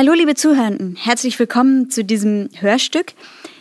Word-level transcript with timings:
Hallo 0.00 0.14
liebe 0.14 0.34
Zuhörenden, 0.34 0.96
herzlich 0.96 1.38
willkommen 1.38 1.90
zu 1.90 2.04
diesem 2.04 2.48
Hörstück. 2.58 3.12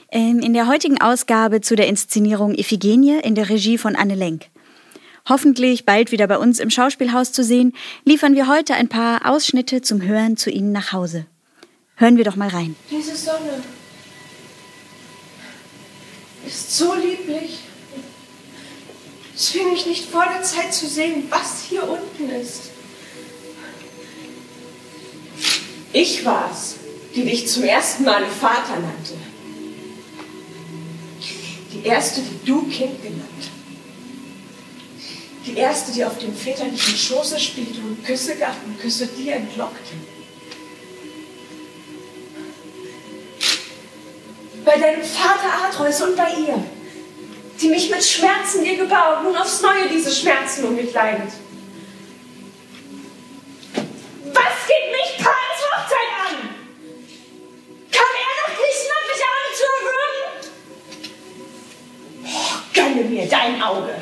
Ähm, 0.10 0.40
in 0.40 0.54
der 0.54 0.68
heutigen 0.68 1.02
Ausgabe 1.02 1.60
zu 1.60 1.76
der 1.76 1.88
Inszenierung 1.88 2.56
Iphigenie 2.58 3.20
in 3.22 3.36
der 3.36 3.50
Regie 3.50 3.78
von 3.78 3.98
Anne 3.98 4.16
Lenk. 4.16 4.46
Hoffentlich 5.28 5.84
bald 5.84 6.14
wieder 6.14 6.28
bei 6.28 6.38
uns 6.38 6.62
im 6.62 6.70
Schauspielhaus 6.70 7.34
zu 7.34 7.44
sehen, 7.44 7.74
liefern 8.06 8.36
wir 8.36 8.48
heute 8.48 8.76
ein 8.76 8.88
paar 8.88 9.30
Ausschnitte 9.30 9.82
zum 9.82 10.02
Hören 10.02 10.38
zu 10.38 10.50
Ihnen 10.50 10.72
nach 10.72 10.94
Hause. 10.94 11.26
Hören 11.98 12.16
wir 12.16 12.24
doch 12.24 12.38
mal 12.38 12.48
rein. 12.48 12.78
Diese 12.90 13.18
Sonne 13.18 13.62
ist 16.48 16.78
so 16.78 16.94
lieblich. 16.94 17.60
Es 19.36 19.54
will 19.56 19.70
mich 19.72 19.86
nicht 19.86 20.06
vor 20.06 20.24
der 20.34 20.42
Zeit 20.44 20.74
zu 20.74 20.88
sehen, 20.88 21.26
was 21.30 21.64
hier 21.64 21.84
unten 21.84 22.30
ist. 22.30 22.69
Ich 25.92 26.24
war's, 26.24 26.76
die 27.16 27.24
dich 27.24 27.48
zum 27.48 27.64
ersten 27.64 28.04
Mal 28.04 28.24
Vater 28.28 28.80
nannte. 28.80 29.16
Die 31.74 31.88
erste, 31.88 32.22
die 32.22 32.46
du 32.46 32.64
Kind 32.68 33.02
genannt. 33.02 33.26
Die 35.46 35.58
erste, 35.58 35.92
die 35.92 36.06
auf 36.06 36.20
dem 36.20 36.36
väterlichen 36.36 36.96
Schoße 36.96 37.40
spielte 37.40 37.80
und 37.80 38.06
Küsse 38.06 38.36
gab 38.36 38.56
und 38.66 38.80
Küsse 38.80 39.08
dir 39.08 39.36
entlockte. 39.36 39.94
Bei 44.64 44.78
deinem 44.78 45.02
Vater 45.02 45.68
Atreus 45.68 46.02
und 46.02 46.16
bei 46.16 46.30
ihr, 46.30 46.64
die 47.60 47.70
mich 47.70 47.90
mit 47.90 48.04
Schmerzen 48.04 48.64
dir 48.64 48.78
gebaut, 48.78 49.24
nun 49.24 49.36
aufs 49.36 49.62
Neue 49.62 49.90
diese 49.92 50.12
Schmerzen 50.12 50.66
um 50.66 50.76
mich 50.76 50.94
leidet. 50.94 51.32
Dein 63.30 63.62
Auge. 63.62 63.94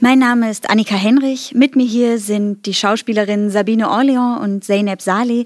Mein 0.00 0.18
Name 0.18 0.50
ist 0.50 0.68
Annika 0.68 0.94
Henrich. 0.94 1.52
Mit 1.54 1.76
mir 1.76 1.86
hier 1.86 2.18
sind 2.18 2.66
die 2.66 2.74
Schauspielerinnen 2.74 3.50
Sabine 3.50 3.88
Orleans 3.88 4.40
und 4.40 4.64
Zeynep 4.64 5.00
Saleh, 5.00 5.44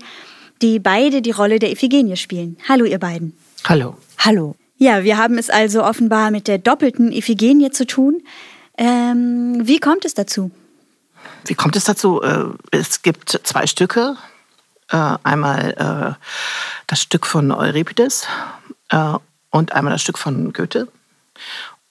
die 0.63 0.79
beide 0.79 1.21
die 1.21 1.31
Rolle 1.31 1.59
der 1.59 1.71
Iphigenie 1.73 2.17
spielen. 2.17 2.57
Hallo, 2.69 2.85
ihr 2.85 2.99
beiden. 2.99 3.37
Hallo. 3.65 3.97
Hallo. 4.19 4.55
Ja, 4.79 5.05
wir 5.05 5.19
haben 5.19 5.39
es 5.39 5.51
also 5.51 5.85
offenbar 5.85 6.31
mit 6.31 6.49
der 6.49 6.59
doppelten 6.59 7.13
Iphigenie 7.13 7.71
zu 7.71 7.87
tun. 7.87 8.23
Ähm, 8.79 9.61
wie 9.63 9.79
kommt 9.79 10.05
es 10.05 10.15
dazu? 10.15 10.51
Wie 11.45 11.55
kommt 11.55 11.77
es 11.77 11.85
dazu? 11.85 12.23
Äh, 12.23 12.45
es 12.71 13.03
gibt 13.03 13.41
zwei 13.43 13.67
Stücke. 13.67 14.17
Äh, 14.91 15.17
einmal 15.23 16.17
äh, 16.19 16.25
das 16.87 17.01
Stück 17.01 17.27
von 17.27 17.51
Euripides 17.51 18.27
und 19.51 19.73
einmal 19.73 19.93
das 19.93 20.03
Stück 20.03 20.17
von 20.17 20.53
Goethe. 20.53 20.87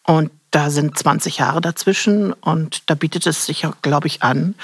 Und 0.03 0.31
da 0.51 0.69
sind 0.69 0.97
20 0.97 1.39
Jahre 1.39 1.59
dazwischen 1.59 2.31
und 2.31 2.89
da 2.89 2.95
bietet 2.95 3.27
es 3.27 3.45
sich, 3.45 3.67
glaube 3.81 4.07
ich, 4.07 4.23
an, 4.23 4.55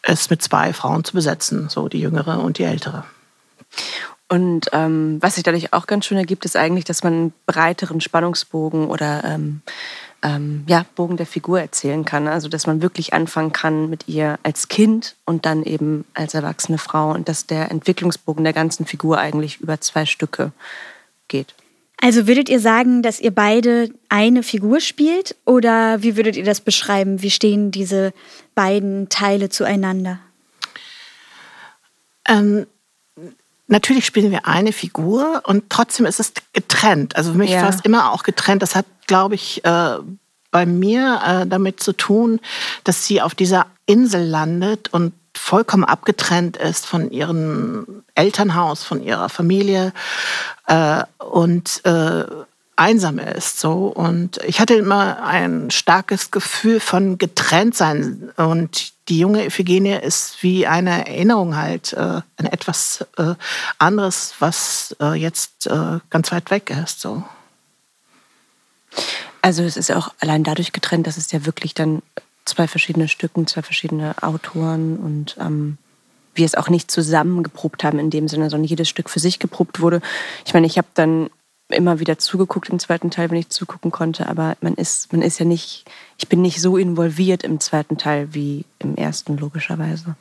es 0.00 0.30
mit 0.30 0.42
zwei 0.42 0.72
Frauen 0.72 1.04
zu 1.04 1.12
besetzen, 1.12 1.68
so 1.68 1.88
die 1.88 2.00
jüngere 2.00 2.40
und 2.40 2.56
die 2.56 2.62
ältere. 2.62 3.04
Und 4.28 4.68
ähm, 4.72 5.18
was 5.20 5.34
sich 5.34 5.44
dadurch 5.44 5.72
auch 5.72 5.86
ganz 5.86 6.06
schön 6.06 6.16
ergibt, 6.16 6.46
ist 6.46 6.56
eigentlich, 6.56 6.84
dass 6.84 7.04
man 7.04 7.12
einen 7.12 7.32
breiteren 7.44 8.00
Spannungsbogen 8.00 8.88
oder 8.88 9.24
ähm, 9.24 9.60
ähm, 10.22 10.64
ja, 10.66 10.84
Bogen 10.94 11.16
der 11.16 11.26
Figur 11.26 11.60
erzählen 11.60 12.04
kann. 12.04 12.28
Also 12.28 12.48
dass 12.48 12.66
man 12.66 12.82
wirklich 12.82 13.12
anfangen 13.12 13.52
kann 13.52 13.90
mit 13.90 14.08
ihr 14.08 14.38
als 14.42 14.68
Kind 14.68 15.16
und 15.24 15.46
dann 15.46 15.62
eben 15.62 16.04
als 16.14 16.34
erwachsene 16.34 16.78
Frau 16.78 17.12
und 17.12 17.28
dass 17.28 17.46
der 17.46 17.70
Entwicklungsbogen 17.70 18.44
der 18.44 18.52
ganzen 18.52 18.86
Figur 18.86 19.18
eigentlich 19.18 19.60
über 19.60 19.80
zwei 19.80 20.06
Stücke 20.06 20.52
geht. 21.28 21.54
Also 22.00 22.26
würdet 22.26 22.48
ihr 22.48 22.60
sagen, 22.60 23.02
dass 23.02 23.20
ihr 23.20 23.30
beide 23.30 23.90
eine 24.08 24.42
Figur 24.42 24.80
spielt 24.80 25.34
oder 25.46 26.02
wie 26.02 26.16
würdet 26.16 26.36
ihr 26.36 26.44
das 26.44 26.60
beschreiben? 26.60 27.22
Wie 27.22 27.30
stehen 27.30 27.70
diese 27.70 28.12
beiden 28.54 29.08
Teile 29.08 29.48
zueinander? 29.48 30.18
Ähm, 32.28 32.66
natürlich 33.66 34.04
spielen 34.04 34.30
wir 34.30 34.46
eine 34.46 34.72
Figur 34.72 35.42
und 35.46 35.70
trotzdem 35.70 36.04
ist 36.04 36.20
es 36.20 36.32
getrennt. 36.52 37.16
Also 37.16 37.32
für 37.32 37.38
mich 37.38 37.50
ja. 37.50 37.62
war 37.62 37.70
es 37.70 37.80
immer 37.80 38.12
auch 38.12 38.24
getrennt. 38.24 38.60
Das 38.60 38.74
hat, 38.74 38.86
glaube 39.06 39.34
ich, 39.34 39.64
äh, 39.64 39.96
bei 40.50 40.66
mir 40.66 41.20
äh, 41.26 41.46
damit 41.46 41.80
zu 41.80 41.92
tun, 41.92 42.40
dass 42.84 43.06
sie 43.06 43.20
auf 43.20 43.34
dieser 43.34 43.66
Insel 43.86 44.24
landet 44.24 44.92
und 44.92 45.12
vollkommen 45.36 45.84
abgetrennt 45.84 46.56
ist 46.56 46.86
von 46.86 47.10
ihrem 47.10 48.04
Elternhaus, 48.14 48.82
von 48.82 49.02
ihrer 49.02 49.28
Familie 49.28 49.92
äh, 50.66 51.02
und 51.18 51.84
äh, 51.84 52.24
einsam 52.76 53.18
ist. 53.18 53.58
So. 53.60 53.86
Und 53.86 54.38
ich 54.44 54.60
hatte 54.60 54.74
immer 54.74 55.22
ein 55.22 55.70
starkes 55.70 56.30
Gefühl 56.30 56.80
von 56.80 57.18
Getrenntsein. 57.18 58.30
Und 58.36 58.92
die 59.08 59.18
junge 59.18 59.44
Iphigenie 59.44 59.98
ist 60.00 60.42
wie 60.42 60.66
eine 60.66 61.06
Erinnerung 61.06 61.56
halt 61.56 61.92
äh, 61.94 61.98
an 61.98 62.46
etwas 62.50 63.04
äh, 63.16 63.34
anderes, 63.78 64.34
was 64.38 64.94
äh, 65.00 65.14
jetzt 65.14 65.66
äh, 65.66 66.00
ganz 66.10 66.32
weit 66.32 66.50
weg 66.50 66.70
ist. 66.70 67.00
So. 67.00 67.24
Also 69.42 69.62
es 69.62 69.76
ist 69.76 69.92
auch 69.92 70.12
allein 70.20 70.44
dadurch 70.44 70.72
getrennt, 70.72 71.06
dass 71.06 71.16
es 71.16 71.30
ja 71.32 71.46
wirklich 71.46 71.74
dann 71.74 72.02
zwei 72.44 72.68
verschiedene 72.68 73.08
Stücken, 73.08 73.46
zwei 73.46 73.62
verschiedene 73.62 74.14
Autoren 74.22 74.96
und 74.96 75.36
ähm, 75.40 75.78
wir 76.34 76.46
es 76.46 76.54
auch 76.54 76.68
nicht 76.68 76.90
zusammen 76.90 77.42
geprobt 77.42 77.84
haben 77.84 77.98
in 77.98 78.10
dem 78.10 78.28
Sinne, 78.28 78.50
sondern 78.50 78.68
jedes 78.68 78.88
Stück 78.88 79.10
für 79.10 79.20
sich 79.20 79.38
geprobt 79.38 79.80
wurde. 79.80 80.00
Ich 80.44 80.54
meine, 80.54 80.66
ich 80.66 80.78
habe 80.78 80.88
dann 80.94 81.30
immer 81.68 81.98
wieder 81.98 82.18
zugeguckt 82.18 82.68
im 82.68 82.78
zweiten 82.78 83.10
Teil, 83.10 83.30
wenn 83.30 83.38
ich 83.38 83.48
zugucken 83.48 83.90
konnte, 83.90 84.28
aber 84.28 84.56
man 84.60 84.74
ist, 84.74 85.12
man 85.12 85.22
ist 85.22 85.38
ja 85.38 85.44
nicht, 85.44 85.84
ich 86.16 86.28
bin 86.28 86.40
nicht 86.42 86.60
so 86.60 86.76
involviert 86.76 87.42
im 87.42 87.58
zweiten 87.58 87.98
Teil 87.98 88.28
wie 88.32 88.64
im 88.78 88.96
ersten, 88.96 89.36
logischerweise. 89.36 90.14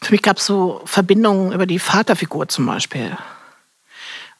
Für 0.00 0.12
mich 0.12 0.22
gab 0.22 0.38
es 0.38 0.46
so 0.46 0.80
Verbindungen 0.84 1.52
über 1.52 1.66
die 1.66 1.78
Vaterfigur 1.78 2.48
zum 2.48 2.66
Beispiel. 2.66 3.16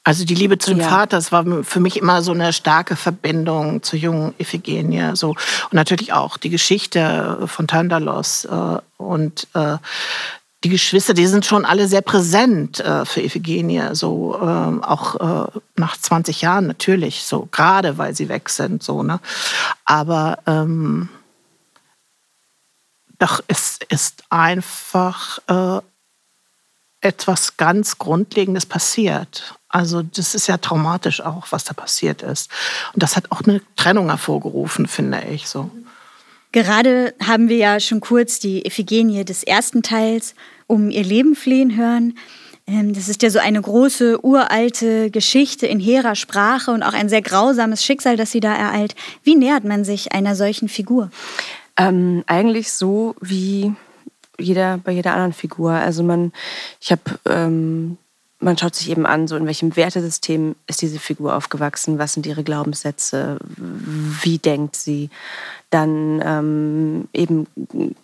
Also 0.04 0.26
die 0.26 0.34
Liebe 0.34 0.58
zu 0.58 0.70
dem 0.70 0.80
ja. 0.80 0.88
Vater, 0.88 1.16
das 1.16 1.32
war 1.32 1.44
für 1.64 1.80
mich 1.80 1.96
immer 1.96 2.22
so 2.22 2.32
eine 2.32 2.52
starke 2.52 2.94
Verbindung 2.94 3.82
zur 3.82 3.98
jungen 3.98 4.34
Iphigenie. 4.38 5.16
So. 5.16 5.30
Und 5.30 5.72
natürlich 5.72 6.12
auch 6.12 6.36
die 6.36 6.50
Geschichte 6.50 7.38
von 7.46 7.66
Tandalos 7.66 8.44
äh, 8.44 8.78
und 8.98 9.48
äh, 9.54 9.78
die 10.62 10.68
Geschwister, 10.68 11.14
die 11.14 11.26
sind 11.26 11.44
schon 11.46 11.64
alle 11.64 11.88
sehr 11.88 12.02
präsent 12.02 12.80
äh, 12.80 13.04
für 13.04 13.22
Iphigenie, 13.22 13.94
so 13.94 14.38
ähm, 14.40 14.82
auch 14.82 15.46
äh, 15.46 15.60
nach 15.76 15.96
20 15.96 16.40
Jahren 16.40 16.66
natürlich, 16.66 17.24
so 17.24 17.48
gerade 17.50 17.98
weil 17.98 18.14
sie 18.14 18.28
weg 18.28 18.48
sind, 18.48 18.82
so 18.82 19.02
ne. 19.02 19.20
Aber 19.84 20.38
ähm, 20.46 21.10
doch 23.18 23.42
es 23.46 23.78
ist 23.88 24.24
einfach 24.30 25.38
äh, 25.46 25.80
etwas 27.04 27.56
ganz 27.56 27.98
Grundlegendes 27.98 28.66
passiert. 28.66 29.54
Also 29.68 30.02
das 30.02 30.34
ist 30.34 30.46
ja 30.46 30.56
traumatisch 30.56 31.20
auch, 31.20 31.46
was 31.50 31.64
da 31.64 31.74
passiert 31.74 32.22
ist. 32.22 32.50
Und 32.92 33.02
das 33.02 33.16
hat 33.16 33.30
auch 33.30 33.42
eine 33.42 33.60
Trennung 33.76 34.08
hervorgerufen, 34.08 34.86
finde 34.86 35.22
ich 35.30 35.48
so. 35.48 35.70
Gerade 36.52 37.14
haben 37.20 37.48
wir 37.48 37.56
ja 37.56 37.80
schon 37.80 38.00
kurz 38.00 38.38
die 38.38 38.64
Iphigenie 38.64 39.24
des 39.24 39.42
ersten 39.42 39.82
Teils 39.82 40.34
um 40.66 40.90
ihr 40.90 41.02
Leben 41.02 41.34
flehen 41.34 41.76
hören. 41.76 42.16
Ähm, 42.66 42.94
das 42.94 43.08
ist 43.08 43.22
ja 43.22 43.30
so 43.30 43.40
eine 43.40 43.60
große, 43.60 44.24
uralte 44.24 45.10
Geschichte 45.10 45.66
in 45.66 45.80
hehrer 45.80 46.14
Sprache 46.14 46.70
und 46.70 46.82
auch 46.82 46.94
ein 46.94 47.08
sehr 47.08 47.22
grausames 47.22 47.84
Schicksal, 47.84 48.16
das 48.16 48.30
sie 48.30 48.40
da 48.40 48.54
ereilt. 48.54 48.94
Wie 49.22 49.34
nähert 49.34 49.64
man 49.64 49.84
sich 49.84 50.12
einer 50.12 50.36
solchen 50.36 50.68
Figur? 50.68 51.10
Ähm, 51.76 52.22
eigentlich 52.26 52.72
so 52.72 53.16
wie 53.20 53.74
jeder, 54.38 54.78
bei 54.78 54.92
jeder 54.92 55.12
anderen 55.12 55.32
Figur. 55.32 55.72
Also 55.72 56.02
man, 56.02 56.32
ich 56.80 56.90
habe, 56.92 57.02
ähm, 57.26 57.98
man 58.40 58.58
schaut 58.58 58.74
sich 58.74 58.90
eben 58.90 59.06
an, 59.06 59.26
so 59.26 59.36
in 59.36 59.46
welchem 59.46 59.74
Wertesystem 59.76 60.54
ist 60.66 60.82
diese 60.82 60.98
Figur 60.98 61.34
aufgewachsen, 61.34 61.98
was 61.98 62.12
sind 62.12 62.26
ihre 62.26 62.44
Glaubenssätze, 62.44 63.38
wie 63.56 64.38
denkt 64.38 64.76
sie. 64.76 65.10
Dann 65.70 66.22
ähm, 66.24 67.08
eben 67.12 67.46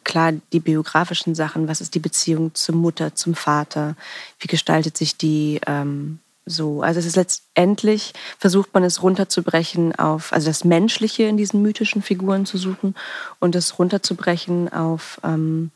klar 0.05 0.33
die 0.53 0.61
biografischen 0.61 1.35
Sachen, 1.35 1.69
was 1.69 1.81
ist 1.81 1.95
die 1.95 2.01
Beziehung 2.01 2.55
zur 2.55 2.75
Mutter, 2.75 3.15
zum 3.15 3.35
Vater, 3.35 3.97
wie 4.39 4.49
gestaltet 4.49 4.97
sich 4.97 5.17
die 5.17 5.61
ähm, 5.67 6.21
so. 6.47 6.83
Also 6.83 7.01
es 7.01 7.07
ist 7.07 7.17
letztendlich, 7.17 8.13
versucht 8.39 8.75
man 8.75 8.85
es 8.85 9.03
runterzubrechen 9.03 9.95
auf, 9.97 10.33
also 10.33 10.49
das 10.49 10.65
Menschliche 10.65 11.25
in 11.25 11.37
diesen 11.37 11.63
mythischen 11.63 12.03
Figuren 12.03 12.47
zu 12.47 12.59
suchen 12.59 12.95
und 13.39 13.55
es 13.55 13.79
runterzubrechen 13.79 14.73
auf 14.73 15.21
ähm, 15.23 15.71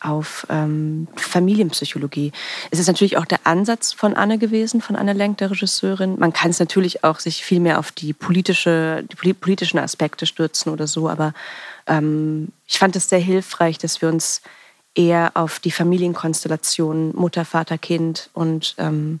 auf 0.00 0.46
ähm, 0.50 1.08
Familienpsychologie. 1.16 2.32
Es 2.70 2.78
ist 2.78 2.86
natürlich 2.86 3.16
auch 3.16 3.24
der 3.24 3.40
Ansatz 3.44 3.92
von 3.92 4.14
Anne 4.14 4.38
gewesen, 4.38 4.80
von 4.80 4.96
Anne 4.96 5.12
Lenk, 5.12 5.38
der 5.38 5.50
Regisseurin. 5.50 6.18
Man 6.18 6.32
kann 6.32 6.50
es 6.50 6.58
natürlich 6.58 7.02
auch 7.04 7.18
sich 7.18 7.44
viel 7.44 7.60
mehr 7.60 7.78
auf 7.78 7.92
die, 7.92 8.12
politische, 8.12 9.04
die 9.04 9.32
politischen 9.32 9.78
Aspekte 9.78 10.26
stürzen 10.26 10.72
oder 10.72 10.86
so, 10.86 11.08
aber 11.08 11.32
ähm, 11.86 12.48
ich 12.66 12.78
fand 12.78 12.96
es 12.96 13.08
sehr 13.08 13.18
hilfreich, 13.18 13.78
dass 13.78 14.02
wir 14.02 14.08
uns 14.08 14.42
eher 14.94 15.32
auf 15.34 15.60
die 15.60 15.70
Familienkonstellation 15.70 17.14
Mutter, 17.14 17.44
Vater, 17.44 17.78
Kind 17.78 18.30
und 18.32 18.74
ähm, 18.78 19.20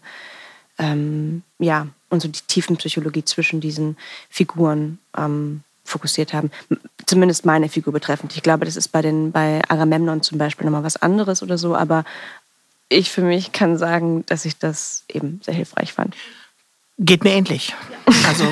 ähm, 0.78 1.42
ja, 1.58 1.88
und 2.08 2.20
so 2.20 2.28
die 2.28 2.40
Tiefenpsychologie 2.46 3.24
zwischen 3.24 3.60
diesen 3.60 3.96
Figuren 4.28 4.98
ähm, 5.16 5.62
fokussiert 5.86 6.32
haben. 6.32 6.50
Zumindest 7.06 7.46
meine 7.46 7.68
Figur 7.68 7.92
betreffend. 7.92 8.34
Ich 8.36 8.42
glaube, 8.42 8.64
das 8.64 8.76
ist 8.76 8.88
bei, 8.88 9.02
den, 9.02 9.32
bei 9.32 9.62
Agamemnon 9.68 10.22
zum 10.22 10.38
Beispiel 10.38 10.66
nochmal 10.66 10.84
was 10.84 10.96
anderes 10.96 11.42
oder 11.42 11.56
so, 11.56 11.74
aber 11.74 12.04
ich 12.88 13.10
für 13.10 13.22
mich 13.22 13.52
kann 13.52 13.78
sagen, 13.78 14.24
dass 14.26 14.44
ich 14.44 14.58
das 14.58 15.04
eben 15.08 15.40
sehr 15.44 15.54
hilfreich 15.54 15.92
fand. 15.92 16.14
Geht 16.98 17.24
mir 17.24 17.32
ähnlich. 17.32 17.74
Also 18.26 18.46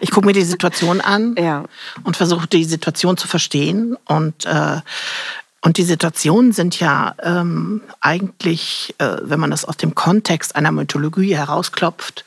ich 0.00 0.10
gucke 0.10 0.26
mir 0.26 0.32
die 0.32 0.42
Situation 0.42 1.00
an 1.00 1.36
ja. 1.38 1.64
und 2.02 2.16
versuche 2.16 2.48
die 2.48 2.64
Situation 2.64 3.16
zu 3.16 3.28
verstehen. 3.28 3.96
Und, 4.04 4.46
äh, 4.46 4.80
und 5.60 5.76
die 5.76 5.84
Situationen 5.84 6.52
sind 6.52 6.80
ja 6.80 7.14
ähm, 7.22 7.82
eigentlich, 8.00 8.94
äh, 8.98 9.18
wenn 9.22 9.38
man 9.38 9.50
das 9.50 9.64
aus 9.64 9.76
dem 9.76 9.94
Kontext 9.94 10.56
einer 10.56 10.72
Mythologie 10.72 11.36
herausklopft, 11.36 12.24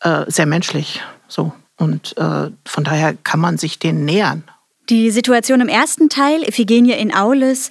äh, 0.00 0.24
sehr 0.26 0.46
menschlich. 0.46 1.00
So. 1.26 1.52
Und 1.78 2.16
äh, 2.18 2.50
von 2.64 2.84
daher 2.84 3.14
kann 3.14 3.40
man 3.40 3.56
sich 3.56 3.78
denen 3.78 4.04
nähern. 4.04 4.44
Die 4.90 5.10
Situation 5.10 5.60
im 5.60 5.68
ersten 5.68 6.08
Teil, 6.08 6.42
Iphigenie 6.42 6.92
in 6.92 7.14
Aulis, 7.14 7.70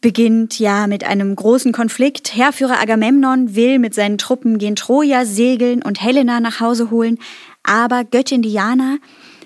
beginnt 0.00 0.58
ja 0.58 0.86
mit 0.86 1.04
einem 1.04 1.34
großen 1.34 1.72
Konflikt. 1.72 2.36
Heerführer 2.36 2.78
Agamemnon 2.80 3.54
will 3.54 3.78
mit 3.78 3.94
seinen 3.94 4.18
Truppen 4.18 4.58
gen 4.58 4.76
Troja 4.76 5.24
segeln 5.24 5.82
und 5.82 6.02
Helena 6.02 6.40
nach 6.40 6.60
Hause 6.60 6.90
holen, 6.90 7.18
aber 7.62 8.04
Göttin 8.04 8.42
Diana 8.42 8.98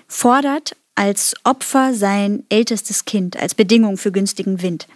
fordert 0.07 0.75
als 0.95 1.33
Opfer 1.45 1.93
sein 1.93 2.43
ältestes 2.49 3.05
Kind 3.05 3.37
als 3.37 3.55
Bedingung 3.55 3.97
für 3.97 4.11
günstigen 4.11 4.61
Wind. 4.61 4.87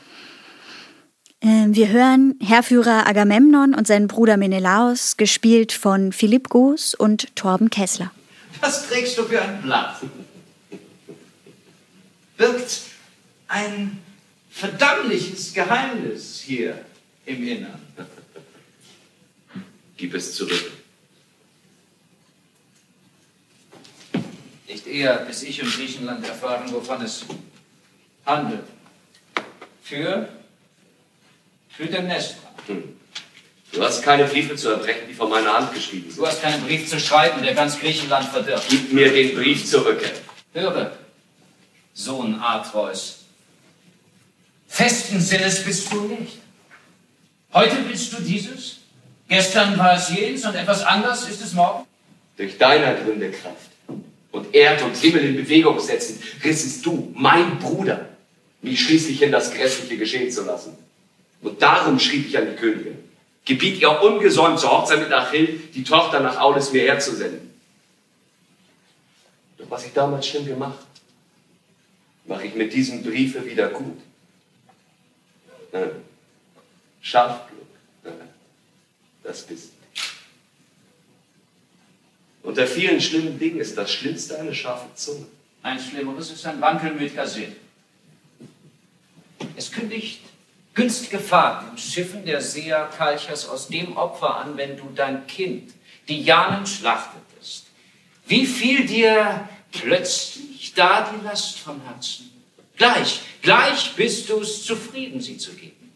Ähm, 1.39 1.75
wir 1.75 1.89
hören 1.89 2.35
Heerführer 2.41 3.07
Agamemnon 3.07 3.73
und 3.73 3.87
seinen 3.87 4.07
Bruder 4.07 4.35
Menelaos, 4.35 5.15
gespielt 5.17 5.71
von 5.71 6.11
Philipp 6.11 6.49
Goos 6.49 6.93
und 6.93 7.33
Torben 7.37 7.69
Kessler. 7.69 8.11
Was 8.63 8.87
trägst 8.87 9.17
du 9.17 9.25
für 9.25 9.41
ein 9.41 9.61
Blatt? 9.61 9.97
Wirkt 12.37 12.81
ein 13.49 14.01
verdammliches 14.49 15.53
Geheimnis 15.53 16.39
hier 16.39 16.85
im 17.25 17.45
Innern. 17.45 17.81
Gib 19.97 20.13
es 20.13 20.33
zurück. 20.35 20.71
Nicht 24.69 24.87
eher, 24.87 25.17
bis 25.25 25.43
ich 25.43 25.61
und 25.61 25.75
Griechenland 25.75 26.25
erfahren, 26.25 26.71
wovon 26.71 27.01
es 27.01 27.25
handelt. 28.25 28.63
Für, 29.83 30.29
für 31.67 31.87
den 31.87 32.07
Nestra. 32.07 32.49
Hm. 32.67 32.97
Du 33.73 33.81
hast 33.81 34.03
keine 34.03 34.25
Briefe 34.25 34.55
zu 34.55 34.69
erbrechen, 34.69 35.07
die 35.09 35.15
von 35.15 35.31
meiner 35.31 35.51
Hand 35.51 35.73
geschrieben 35.73 36.05
sind. 36.07 36.19
Du 36.19 36.27
hast 36.27 36.43
keinen 36.43 36.63
Brief 36.63 36.87
zu 36.87 36.99
schreiben, 36.99 37.41
der 37.41 37.55
ganz 37.55 37.79
Griechenland 37.79 38.29
verdirbt. 38.29 38.65
Gib 38.69 38.93
mir 38.93 39.11
den 39.11 39.35
Brief 39.35 39.65
zurück. 39.65 39.99
Höre, 40.53 40.91
Sohn 41.95 42.39
Atreus. 42.39 43.21
Festen 44.67 45.19
Sinnes 45.19 45.63
bist 45.63 45.91
du 45.91 46.01
nicht. 46.01 46.37
Heute 47.51 47.77
willst 47.87 48.13
du 48.13 48.21
dieses, 48.21 48.77
gestern 49.27 49.77
war 49.77 49.95
es 49.95 50.09
jenes 50.09 50.45
und 50.45 50.53
etwas 50.53 50.83
anders 50.83 51.27
ist 51.27 51.41
es 51.41 51.53
morgen. 51.53 51.85
Durch 52.37 52.57
deiner 52.59 52.93
Gründe 52.93 53.31
Kraft 53.31 53.71
und 54.31 54.53
Erd 54.53 54.83
und 54.83 54.95
Himmel 54.97 55.25
in 55.25 55.35
Bewegung 55.35 55.79
setzen, 55.79 56.21
rissest 56.43 56.85
du, 56.85 57.11
mein 57.15 57.57
Bruder, 57.57 58.09
mich 58.61 58.79
schließlich 58.81 59.21
in 59.23 59.31
das 59.31 59.51
Grässliche 59.51 59.97
geschehen 59.97 60.31
zu 60.31 60.43
lassen. 60.43 60.77
Und 61.41 61.59
darum 61.61 61.99
schrieb 61.99 62.27
ich 62.27 62.37
an 62.37 62.45
die 62.51 62.55
Königin 62.55 63.12
gebiet 63.45 63.81
ihr 63.81 64.01
ungesäumt 64.01 64.59
zur 64.59 64.71
Hochzeit 64.71 64.99
mit 64.99 65.11
Achill, 65.11 65.59
die 65.73 65.83
Tochter 65.83 66.19
nach 66.19 66.39
Aulis 66.39 66.71
mir 66.71 66.83
herzusenden. 66.83 67.53
Doch 69.57 69.69
was 69.69 69.85
ich 69.85 69.93
damals 69.93 70.27
schlimm 70.27 70.45
gemacht, 70.45 70.85
mache 72.25 72.47
ich 72.47 72.55
mit 72.55 72.73
diesem 72.73 73.03
Briefe 73.03 73.45
wieder 73.45 73.69
gut. 73.69 73.99
Nein, 75.71 75.89
das 79.23 79.41
bist 79.43 79.71
du. 79.71 79.83
Unter 82.47 82.67
vielen 82.67 82.99
schlimmen 82.99 83.39
Dingen 83.39 83.59
ist 83.59 83.77
das 83.77 83.91
Schlimmste 83.91 84.37
eine 84.37 84.53
scharfe 84.53 84.93
Zunge. 84.95 85.25
Ein 85.63 85.79
schlimmeres 85.79 86.29
ist 86.29 86.45
ein 86.45 86.59
wankelmütiger 86.59 87.25
Sinn. 87.25 87.55
Es 89.55 89.71
kündigt 89.71 90.21
günstige 90.73 91.19
Fahrt 91.19 91.71
in 91.71 91.77
Schiffen 91.77 92.25
der 92.25 92.41
Seher 92.41 92.89
Kalchas 92.97 93.47
aus 93.47 93.67
dem 93.67 93.95
Opfer 93.95 94.37
an, 94.37 94.57
wenn 94.57 94.77
du 94.77 94.89
dein 94.95 95.27
Kind, 95.27 95.73
Dianen, 96.09 96.65
schlachtetest. 96.65 97.67
Wie 98.25 98.45
fiel 98.45 98.85
dir 98.85 99.47
plötzlich 99.71 100.73
da 100.75 101.09
die 101.11 101.25
Last 101.25 101.59
vom 101.59 101.81
Herzen? 101.85 102.31
Gleich, 102.77 103.19
gleich 103.41 103.93
bist 103.95 104.29
du 104.29 104.39
es 104.39 104.65
zufrieden, 104.65 105.21
sie 105.21 105.37
zu 105.37 105.53
geben. 105.53 105.91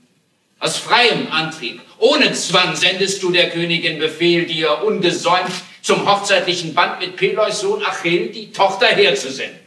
Aus 0.60 0.78
freiem 0.78 1.32
Antrieb, 1.32 1.82
ohne 2.00 2.34
Zwang 2.34 2.76
sendest 2.76 3.22
du 3.22 3.32
der 3.32 3.50
Königin 3.50 4.00
Befehl, 4.00 4.46
dir 4.46 4.84
ungesäumt 4.84 5.52
zum 5.82 6.08
hochzeitlichen 6.08 6.74
Band 6.74 7.00
mit 7.00 7.16
Peleus 7.16 7.62
Sohn 7.62 7.84
Achill 7.84 8.30
die 8.30 8.52
Tochter 8.52 8.88
herzusenden. 8.88 9.60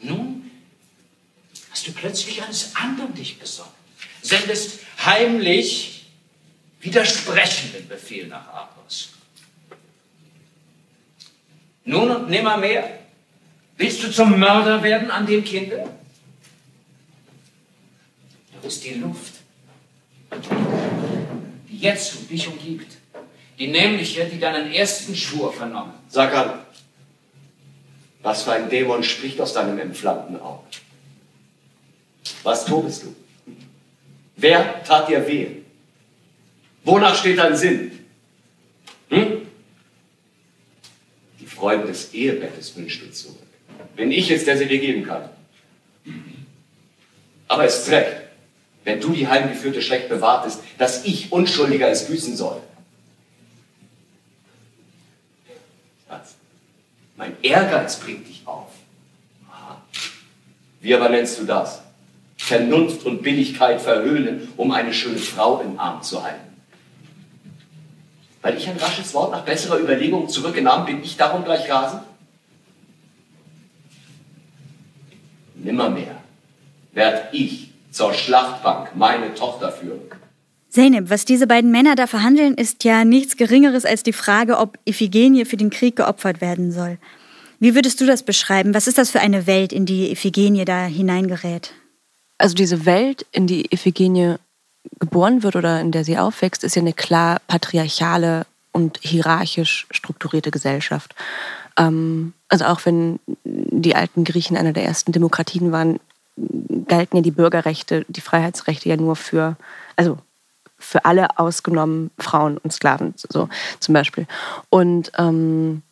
Nun 0.00 0.50
hast 1.80 1.88
du 1.88 1.92
plötzlich 1.92 2.42
eines 2.42 2.76
anderen 2.76 3.14
dich 3.14 3.38
besonnen, 3.38 3.72
sendest 4.20 4.80
heimlich 5.02 6.04
widersprechenden 6.82 7.88
Befehl 7.88 8.26
nach 8.26 8.46
Argos. 8.48 9.12
Nun 11.86 12.10
und 12.10 12.28
nimmermehr 12.28 12.98
willst 13.78 14.02
du 14.02 14.12
zum 14.12 14.38
Mörder 14.38 14.82
werden 14.82 15.10
an 15.10 15.24
dem 15.24 15.42
Kinde? 15.42 15.88
Doch 18.54 18.68
ist 18.68 18.84
die 18.84 18.94
Luft, 18.94 19.36
die 21.66 21.78
jetzt 21.78 22.14
um 22.16 22.28
dich 22.28 22.46
umgibt, 22.46 22.98
die 23.58 23.68
nämliche, 23.68 24.26
die 24.26 24.38
deinen 24.38 24.70
ersten 24.70 25.16
Schwur 25.16 25.50
vernommen. 25.50 25.94
Sag 26.10 26.34
an, 26.34 26.58
was 28.20 28.42
für 28.42 28.52
ein 28.52 28.68
Dämon 28.68 29.02
spricht 29.02 29.40
aus 29.40 29.54
deinem 29.54 29.78
entflammten 29.78 30.38
Auge? 30.38 30.64
Was 32.42 32.64
tobest 32.64 33.04
du? 33.04 33.14
Wer 34.36 34.82
tat 34.84 35.08
dir 35.08 35.26
weh? 35.26 35.48
Wonach 36.84 37.14
steht 37.14 37.38
dein 37.38 37.56
Sinn? 37.56 37.92
Hm? 39.10 39.46
Die 41.38 41.46
Freuden 41.46 41.86
des 41.86 42.14
Ehebettes 42.14 42.74
wünschst 42.76 43.02
du 43.02 43.10
zurück. 43.10 43.36
Bin 43.96 44.10
ich 44.10 44.30
es, 44.30 44.44
der 44.44 44.56
sie 44.56 44.66
dir 44.66 44.78
geben 44.78 45.04
kann. 45.04 45.28
Aber 47.48 47.64
es 47.64 47.80
ist 47.80 47.90
recht, 47.90 48.16
wenn 48.84 49.00
du 49.00 49.12
die 49.12 49.28
heimgeführte 49.28 49.82
schlecht 49.82 50.08
bewahrtest, 50.08 50.60
dass 50.78 51.04
ich 51.04 51.32
Unschuldiger 51.32 51.90
es 51.90 52.06
büßen 52.06 52.36
soll. 52.36 52.62
Was? 56.08 56.34
Mein 57.16 57.36
Ehrgeiz 57.42 58.00
bringt 58.00 58.26
dich 58.26 58.42
auf. 58.46 58.70
Aha. 59.50 59.82
Wie 60.80 60.94
aber 60.94 61.08
nennst 61.08 61.38
du 61.38 61.44
das? 61.44 61.82
Vernunft 62.50 63.06
und 63.06 63.22
Billigkeit 63.22 63.80
verhöhnen, 63.80 64.48
um 64.56 64.72
eine 64.72 64.92
schöne 64.92 65.18
Frau 65.18 65.60
im 65.60 65.78
Arm 65.78 66.02
zu 66.02 66.20
halten. 66.20 66.50
Weil 68.42 68.56
ich 68.56 68.68
ein 68.68 68.76
rasches 68.76 69.14
Wort 69.14 69.30
nach 69.30 69.44
besserer 69.44 69.78
Überlegung 69.78 70.28
zurückgenommen, 70.28 70.84
bin 70.84 71.00
ich 71.00 71.16
darum 71.16 71.44
gleich 71.44 71.70
rasend? 71.70 72.02
Nimmermehr 75.54 76.16
werd 76.92 77.32
ich 77.32 77.70
zur 77.92 78.12
Schlachtbank 78.14 78.96
meine 78.96 79.32
Tochter 79.34 79.70
führen. 79.70 80.00
Zeynep, 80.70 81.08
was 81.08 81.24
diese 81.24 81.46
beiden 81.46 81.70
Männer 81.70 81.94
da 81.94 82.08
verhandeln, 82.08 82.54
ist 82.54 82.82
ja 82.82 83.04
nichts 83.04 83.36
Geringeres 83.36 83.84
als 83.84 84.02
die 84.02 84.12
Frage, 84.12 84.58
ob 84.58 84.76
Iphigenie 84.84 85.44
für 85.44 85.56
den 85.56 85.70
Krieg 85.70 85.94
geopfert 85.94 86.40
werden 86.40 86.72
soll. 86.72 86.98
Wie 87.60 87.76
würdest 87.76 88.00
du 88.00 88.06
das 88.06 88.24
beschreiben? 88.24 88.74
Was 88.74 88.88
ist 88.88 88.98
das 88.98 89.10
für 89.12 89.20
eine 89.20 89.46
Welt, 89.46 89.72
in 89.72 89.86
die 89.86 90.10
Iphigenie 90.10 90.64
da 90.64 90.86
hineingerät? 90.86 91.74
Also 92.40 92.54
diese 92.54 92.86
Welt, 92.86 93.26
in 93.32 93.46
die 93.46 93.66
Iphigenie 93.72 94.36
geboren 94.98 95.42
wird 95.42 95.56
oder 95.56 95.80
in 95.80 95.92
der 95.92 96.04
sie 96.04 96.18
aufwächst, 96.18 96.64
ist 96.64 96.74
ja 96.74 96.80
eine 96.80 96.94
klar 96.94 97.40
patriarchale 97.46 98.46
und 98.72 98.98
hierarchisch 99.02 99.86
strukturierte 99.90 100.50
Gesellschaft. 100.50 101.14
Ähm, 101.76 102.32
also 102.48 102.64
auch 102.64 102.84
wenn 102.86 103.20
die 103.44 103.94
alten 103.94 104.24
Griechen 104.24 104.56
einer 104.56 104.72
der 104.72 104.84
ersten 104.84 105.12
Demokratien 105.12 105.70
waren, 105.70 106.00
galten 106.88 107.16
ja 107.16 107.22
die 107.22 107.30
Bürgerrechte, 107.30 108.06
die 108.08 108.22
Freiheitsrechte 108.22 108.88
ja 108.88 108.96
nur 108.96 109.16
für, 109.16 109.56
also 109.96 110.18
für 110.78 111.04
alle 111.04 111.38
ausgenommen 111.38 112.10
Frauen 112.18 112.56
und 112.56 112.72
Sklaven, 112.72 113.12
so 113.16 113.50
zum 113.80 113.92
Beispiel. 113.92 114.26
Und 114.70 115.12
ähm, 115.18 115.82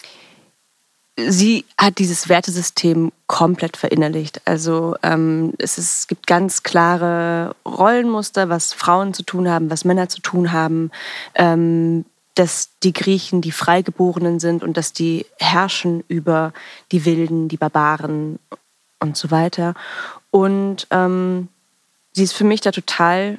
sie 1.26 1.64
hat 1.76 1.98
dieses 1.98 2.28
Wertesystem 2.28 3.12
komplett 3.26 3.76
verinnerlicht. 3.76 4.40
Also 4.44 4.96
ähm, 5.02 5.52
es, 5.58 5.76
ist, 5.76 5.98
es 6.00 6.06
gibt 6.06 6.26
ganz 6.26 6.62
klare 6.62 7.56
Rollenmuster, 7.66 8.48
was 8.48 8.72
Frauen 8.72 9.14
zu 9.14 9.24
tun 9.24 9.48
haben, 9.48 9.70
was 9.70 9.84
Männer 9.84 10.08
zu 10.08 10.20
tun 10.20 10.52
haben. 10.52 10.90
Ähm, 11.34 12.04
dass 12.34 12.70
die 12.84 12.92
Griechen 12.92 13.40
die 13.40 13.50
Freigeborenen 13.50 14.38
sind 14.38 14.62
und 14.62 14.76
dass 14.76 14.92
die 14.92 15.26
herrschen 15.40 16.04
über 16.06 16.52
die 16.92 17.04
Wilden, 17.04 17.48
die 17.48 17.56
Barbaren 17.56 18.38
und 19.00 19.16
so 19.16 19.32
weiter. 19.32 19.74
Und 20.30 20.86
ähm, 20.90 21.48
sie 22.12 22.22
ist 22.22 22.34
für 22.34 22.44
mich 22.44 22.60
da 22.60 22.70
total 22.70 23.38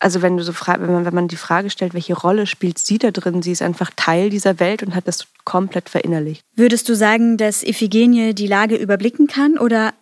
also 0.00 0.22
wenn 0.22 0.36
du 0.36 0.44
so 0.44 0.52
wenn 0.66 0.92
man, 0.92 1.04
wenn 1.04 1.14
man 1.14 1.28
die 1.28 1.36
Frage 1.36 1.70
stellt, 1.70 1.94
welche 1.94 2.16
Rolle 2.16 2.46
spielt 2.46 2.78
sie 2.78 2.98
da 2.98 3.10
drin, 3.10 3.42
sie 3.42 3.52
ist 3.52 3.62
einfach 3.62 3.90
Teil 3.96 4.30
dieser 4.30 4.60
Welt 4.60 4.82
und 4.82 4.94
hat 4.94 5.08
das 5.08 5.26
komplett 5.44 5.88
verinnerlicht. 5.88 6.42
Würdest 6.54 6.88
du 6.88 6.94
sagen, 6.94 7.36
dass 7.36 7.62
Iphigenie 7.62 8.34
die 8.34 8.46
Lage 8.46 8.76
überblicken 8.76 9.26
kann 9.26 9.58
oder 9.58 9.92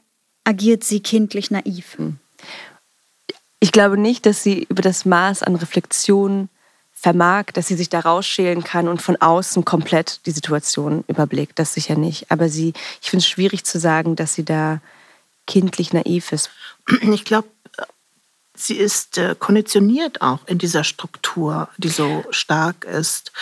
agiert 0.44 0.84
sie 0.84 1.00
kindlich 1.00 1.50
naiv? 1.50 1.96
Hm. 1.96 2.18
Ich 3.58 3.72
glaube 3.72 3.98
nicht, 3.98 4.26
dass 4.26 4.42
sie 4.42 4.66
über 4.68 4.82
das 4.82 5.06
Maß 5.06 5.42
an 5.42 5.56
Reflexion 5.56 6.48
vermag, 6.92 7.46
dass 7.52 7.68
sie 7.68 7.74
sich 7.74 7.88
da 7.88 8.00
rausschälen 8.00 8.64
kann 8.64 8.88
und 8.88 9.02
von 9.02 9.16
außen 9.16 9.64
komplett 9.64 10.20
die 10.26 10.30
Situation 10.30 11.04
überblickt. 11.08 11.58
Das 11.58 11.74
sicher 11.74 11.94
nicht. 11.94 12.30
Aber 12.30 12.48
sie, 12.48 12.72
ich 13.02 13.10
finde 13.10 13.22
es 13.22 13.28
schwierig 13.28 13.64
zu 13.64 13.78
sagen, 13.78 14.16
dass 14.16 14.34
sie 14.34 14.44
da 14.44 14.80
kindlich 15.46 15.92
naiv 15.92 16.32
ist. 16.32 16.50
Ich 17.02 17.24
glaube, 17.24 17.48
sie 18.58 18.76
ist 18.76 19.18
äh, 19.18 19.34
konditioniert 19.38 20.22
auch 20.22 20.40
in 20.46 20.58
dieser 20.58 20.84
Struktur, 20.84 21.68
die 21.76 21.88
so 21.88 22.24
stark 22.30 22.84
ist 22.84 23.32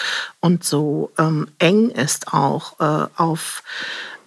und 0.40 0.64
so 0.64 1.10
ähm, 1.18 1.48
eng 1.58 1.90
ist 1.90 2.32
auch 2.32 2.80
äh, 2.80 3.06
auf 3.16 3.62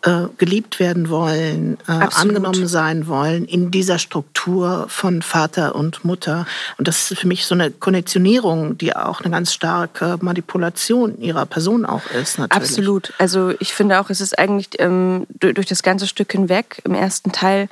äh, 0.04 0.28
geliebt 0.38 0.80
werden 0.80 1.10
wollen, 1.10 1.78
äh, 1.88 1.92
angenommen 1.92 2.68
sein 2.68 3.08
wollen 3.08 3.46
in 3.46 3.72
dieser 3.72 3.98
Struktur 3.98 4.86
von 4.90 5.24
Vater 5.24 5.76
und 5.76 6.06
Mutter. 6.06 6.46
Und 6.78 6.88
das 6.88 7.12
ist 7.12 7.22
für 7.22 7.28
mich 7.28 7.46
so 7.46 7.56
eine 7.56 7.72
Konditionierung, 7.72 8.78
die 8.78 8.96
auch 8.96 9.22
eine 9.22 9.32
ganz 9.32 9.54
starke 9.54 10.18
Manipulation 10.22 11.20
ihrer 11.20 11.48
Person 11.48 11.84
auch 11.86 12.06
ist. 12.12 12.38
Natürlich. 12.38 12.70
Absolut. 12.70 13.14
Also 13.18 13.54
ich 13.60 13.74
finde 13.74 14.00
auch, 14.00 14.12
es 14.12 14.22
ist 14.22 14.38
eigentlich 14.38 14.70
ähm, 14.80 15.26
durch, 15.40 15.56
durch, 15.56 15.68
das 15.68 15.82
ganze 15.82 16.06
Stück 16.06 16.32
hinweg, 16.32 16.80
im 16.84 16.94
ersten 16.94 17.32
Teil 17.32 17.68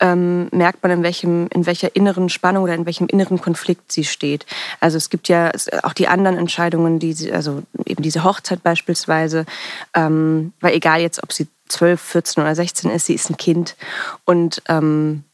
ähm, 0.00 0.48
merkt 0.52 0.82
man, 0.82 0.92
in, 0.92 1.02
welchem, 1.02 1.46
in 1.48 1.64
welcher 1.64 1.96
inneren 1.96 2.28
Spannung 2.28 2.64
oder 2.64 2.74
in 2.74 2.84
welchem 2.84 3.06
inneren 3.06 3.40
Konflikt 3.40 3.90
sie 3.90 4.04
steht. 4.04 4.44
Also 4.80 4.98
es 4.98 5.08
gibt 5.08 5.28
ja 5.28 5.50
auch 5.82 5.94
die 5.94 6.08
anderen 6.08 6.36
Entscheidungen, 6.36 6.98
die 6.98 7.14
sie, 7.14 7.32
also 7.32 7.62
eben 7.86 8.02
diese 8.02 8.22
Hochzeit 8.22 8.62
beispielsweise, 8.62 9.46
ähm, 9.94 10.52
weil 10.60 10.74
egal 10.74 11.00
jetzt, 11.00 11.22
ob 11.22 11.32
sie 11.32 11.48
12, 11.70 12.00
14 12.00 12.42
oder 12.42 12.54
16 12.54 12.90
ist, 12.90 13.06
sie 13.06 13.14
ist 13.14 13.30
ein 13.30 13.36
Kind. 13.36 13.76
Und 14.24 14.62
ähm, 14.68 15.24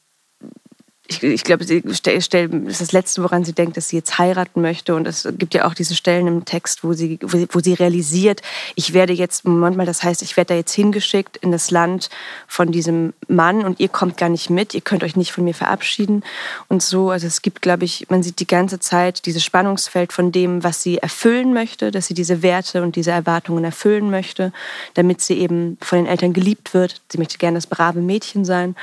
ich, 1.08 1.22
ich 1.22 1.44
glaube, 1.44 1.64
sie 1.64 1.82
stell, 1.92 2.20
stell, 2.20 2.48
das 2.48 2.74
ist 2.74 2.80
das 2.80 2.92
Letzte, 2.92 3.22
woran 3.22 3.44
sie 3.44 3.52
denkt, 3.52 3.76
dass 3.76 3.88
sie 3.88 3.96
jetzt 3.96 4.18
heiraten 4.18 4.60
möchte. 4.60 4.94
Und 4.94 5.06
es 5.06 5.28
gibt 5.38 5.54
ja 5.54 5.66
auch 5.66 5.74
diese 5.74 5.94
Stellen 5.94 6.26
im 6.26 6.44
Text, 6.44 6.82
wo 6.82 6.92
sie, 6.92 7.18
wo 7.22 7.60
sie 7.60 7.74
realisiert, 7.74 8.42
ich 8.74 8.92
werde 8.92 9.12
jetzt, 9.12 9.44
Moment 9.44 9.76
mal, 9.76 9.86
das 9.86 10.02
heißt, 10.02 10.22
ich 10.22 10.36
werde 10.36 10.48
da 10.48 10.54
jetzt 10.54 10.72
hingeschickt 10.72 11.36
in 11.36 11.52
das 11.52 11.70
Land 11.70 12.10
von 12.48 12.72
diesem 12.72 13.12
Mann 13.28 13.64
und 13.64 13.80
ihr 13.80 13.88
kommt 13.88 14.16
gar 14.16 14.28
nicht 14.28 14.50
mit, 14.50 14.74
ihr 14.74 14.80
könnt 14.80 15.04
euch 15.04 15.16
nicht 15.16 15.32
von 15.32 15.44
mir 15.44 15.54
verabschieden. 15.54 16.24
Und 16.68 16.82
so, 16.82 17.10
also 17.10 17.26
es 17.26 17.42
gibt, 17.42 17.62
glaube 17.62 17.84
ich, 17.84 18.06
man 18.08 18.22
sieht 18.22 18.40
die 18.40 18.46
ganze 18.46 18.80
Zeit 18.80 19.26
dieses 19.26 19.44
Spannungsfeld 19.44 20.12
von 20.12 20.32
dem, 20.32 20.64
was 20.64 20.82
sie 20.82 20.98
erfüllen 20.98 21.52
möchte, 21.52 21.90
dass 21.90 22.06
sie 22.06 22.14
diese 22.14 22.42
Werte 22.42 22.82
und 22.82 22.96
diese 22.96 23.12
Erwartungen 23.12 23.64
erfüllen 23.64 24.10
möchte, 24.10 24.52
damit 24.94 25.20
sie 25.20 25.34
eben 25.34 25.78
von 25.80 25.98
den 25.98 26.06
Eltern 26.06 26.32
geliebt 26.32 26.74
wird. 26.74 27.00
Sie 27.10 27.18
möchte 27.18 27.38
gerne 27.38 27.58
das 27.58 27.66
brave 27.66 28.00
Mädchen 28.00 28.44
sein 28.44 28.74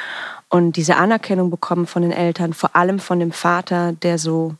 und 0.53 0.73
diese 0.73 0.97
Anerkennung 0.97 1.49
bekommen 1.49 1.87
von 1.87 2.03
den 2.03 2.11
Eltern, 2.11 2.53
vor 2.53 2.75
allem 2.75 2.99
von 2.99 3.19
dem 3.19 3.31
Vater, 3.31 3.91
der 3.91 4.19
so 4.19 4.53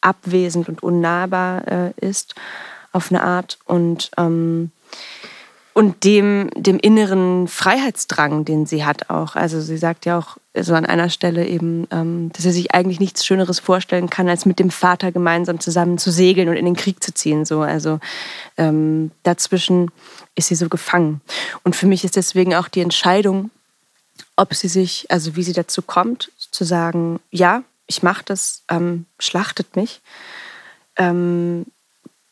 abwesend 0.00 0.68
und 0.68 0.84
unnahbar 0.84 1.66
äh, 1.66 1.90
ist 2.00 2.36
auf 2.92 3.10
eine 3.10 3.24
Art 3.24 3.58
und 3.64 4.12
ähm, 4.18 4.70
und 5.72 6.04
dem, 6.04 6.48
dem 6.56 6.78
inneren 6.78 7.48
Freiheitsdrang, 7.48 8.44
den 8.44 8.66
sie 8.66 8.84
hat 8.84 9.10
auch. 9.10 9.34
Also 9.34 9.60
sie 9.60 9.76
sagt 9.76 10.06
ja 10.06 10.16
auch 10.16 10.36
so 10.54 10.74
an 10.74 10.86
einer 10.86 11.10
Stelle 11.10 11.44
eben, 11.46 11.88
ähm, 11.90 12.30
dass 12.32 12.44
sie 12.44 12.52
sich 12.52 12.72
eigentlich 12.72 13.00
nichts 13.00 13.26
Schöneres 13.26 13.58
vorstellen 13.58 14.08
kann, 14.08 14.28
als 14.28 14.46
mit 14.46 14.60
dem 14.60 14.70
Vater 14.70 15.10
gemeinsam 15.10 15.58
zusammen 15.58 15.98
zu 15.98 16.12
segeln 16.12 16.48
und 16.48 16.56
in 16.56 16.64
den 16.66 16.76
Krieg 16.76 17.02
zu 17.02 17.12
ziehen. 17.12 17.44
So, 17.44 17.62
also 17.62 17.98
ähm, 18.56 19.10
dazwischen 19.24 19.90
ist 20.36 20.46
sie 20.46 20.54
so 20.54 20.68
gefangen. 20.68 21.20
Und 21.64 21.74
für 21.74 21.86
mich 21.86 22.04
ist 22.04 22.14
deswegen 22.14 22.54
auch 22.54 22.68
die 22.68 22.80
Entscheidung, 22.80 23.50
ob 24.36 24.54
sie 24.54 24.68
sich, 24.68 25.10
also 25.10 25.34
wie 25.34 25.42
sie 25.42 25.52
dazu 25.52 25.82
kommt, 25.82 26.30
zu 26.50 26.64
sagen, 26.64 27.20
ja, 27.30 27.62
ich 27.86 28.02
mache 28.02 28.24
das, 28.24 28.62
ähm, 28.68 29.06
schlachtet 29.18 29.76
mich, 29.76 30.00
ähm, 30.96 31.66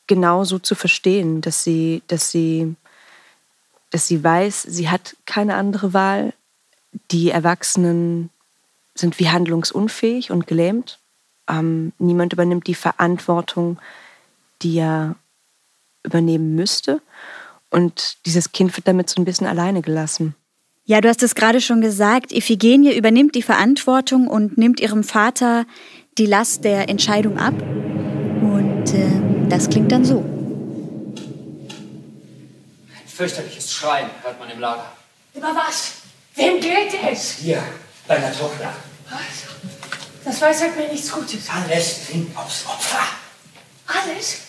genau 0.07 0.45
so 0.45 0.59
zu 0.59 0.75
verstehen, 0.75 1.41
dass 1.41 1.65
sie, 1.65 2.03
dass 2.09 2.31
sie, 2.31 2.77
dass 3.91 4.07
sie 4.07 4.23
weiß, 4.23 4.63
sie 4.63 4.91
hat 4.91 5.17
keine 5.25 5.55
andere 5.55 5.93
Wahl. 5.93 6.35
Die 7.11 7.31
Erwachsenen 7.31 8.31
sind 8.95 9.19
wie 9.19 9.31
handlungsunfähig 9.31 10.31
und 10.31 10.47
gelähmt. 10.47 10.99
Ähm, 11.49 11.93
niemand 11.99 12.33
übernimmt 12.33 12.67
die 12.67 12.75
Verantwortung, 12.75 13.79
die 14.63 14.79
er 14.79 15.17
übernehmen 16.03 16.55
müsste. 16.55 17.01
Und 17.71 18.19
dieses 18.27 18.53
Kind 18.53 18.77
wird 18.77 18.87
damit 18.87 19.11
so 19.11 19.21
ein 19.21 19.25
bisschen 19.25 19.47
alleine 19.47 19.83
gelassen. 19.83 20.35
Ja, 20.87 21.01
du 21.01 21.09
hast 21.09 21.23
es 21.23 21.35
gerade 21.35 21.63
schon 21.63 21.81
gesagt, 21.81 22.31
Iphigenie 22.31 22.95
übernimmt 22.95 23.35
die 23.35 23.43
Verantwortung 23.43 24.29
und 24.29 24.59
nimmt 24.59 24.81
ihrem 24.81 25.03
Vater 25.03 25.65
die 26.19 26.27
Last 26.27 26.63
der 26.65 26.91
Entscheidung 26.91 27.39
ab. 27.39 27.55
Und 27.55 28.93
äh, 28.93 29.49
das 29.49 29.71
klingt 29.71 29.91
dann 29.91 30.05
so. 30.05 30.19
Ein 32.93 33.09
fürchterliches 33.09 33.73
Schreien 33.73 34.11
hört 34.23 34.39
man 34.39 34.51
im 34.51 34.61
Lager. 34.61 34.93
Über 35.35 35.55
was? 35.55 35.93
Wem 36.35 36.61
geht 36.61 36.93
es? 37.11 37.39
Dir, 37.39 37.63
deiner 38.07 38.31
Tochter. 38.31 38.75
Was? 39.09 39.23
Das 40.23 40.39
weiß 40.39 40.61
halt 40.65 40.77
mir 40.77 40.89
nichts 40.89 41.11
Gutes. 41.11 41.49
Alles 41.49 42.09
dringt 42.09 42.37
aufs 42.37 42.67
Opfer. 42.67 43.07
Alles? 43.87 44.41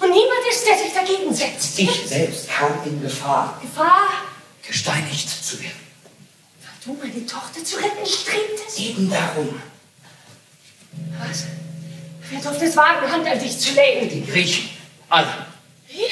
Und 0.00 0.10
niemand 0.10 0.40
ist, 0.50 0.66
der 0.66 0.76
sich 0.76 0.92
dagegen 0.92 1.34
setzt. 1.34 1.78
Ich 1.78 2.06
selbst 2.06 2.46
kam 2.50 2.72
in 2.84 3.00
Gefahr. 3.00 3.58
Gefahr? 3.62 4.27
Gesteinigt 4.68 5.28
zu 5.28 5.60
werden. 5.60 5.80
Weil 6.62 6.94
du 6.94 7.00
meine 7.02 7.26
Tochter 7.26 7.64
zu 7.64 7.76
retten 7.76 8.06
strebtest? 8.06 8.78
Eben 8.78 9.10
darum. 9.10 9.60
Was? 11.18 11.44
Wer 12.30 12.40
durfte 12.40 12.66
es 12.66 12.76
wagen, 12.76 13.10
Hand 13.10 13.26
an 13.26 13.38
dich 13.38 13.58
zu 13.58 13.72
legen? 13.74 14.08
Die 14.08 14.24
Griechen. 14.30 14.68
Alle. 15.08 15.46
Wie? 15.88 16.02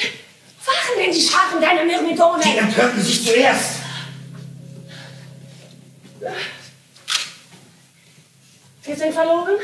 Waren 0.65 0.97
denn 0.97 1.13
die 1.13 1.21
Scharen 1.21 1.61
deiner 1.61 1.85
Myrmidone? 1.85 2.43
Die 2.43 2.57
empörten 2.57 3.01
sich 3.01 3.23
zuerst. 3.23 3.75
Wir 8.83 8.95
sind 8.95 9.13
verloren? 9.13 9.55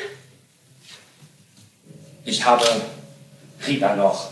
Ich 2.26 2.46
habe 2.46 2.66
Rita 3.66 3.96
noch. 3.96 4.32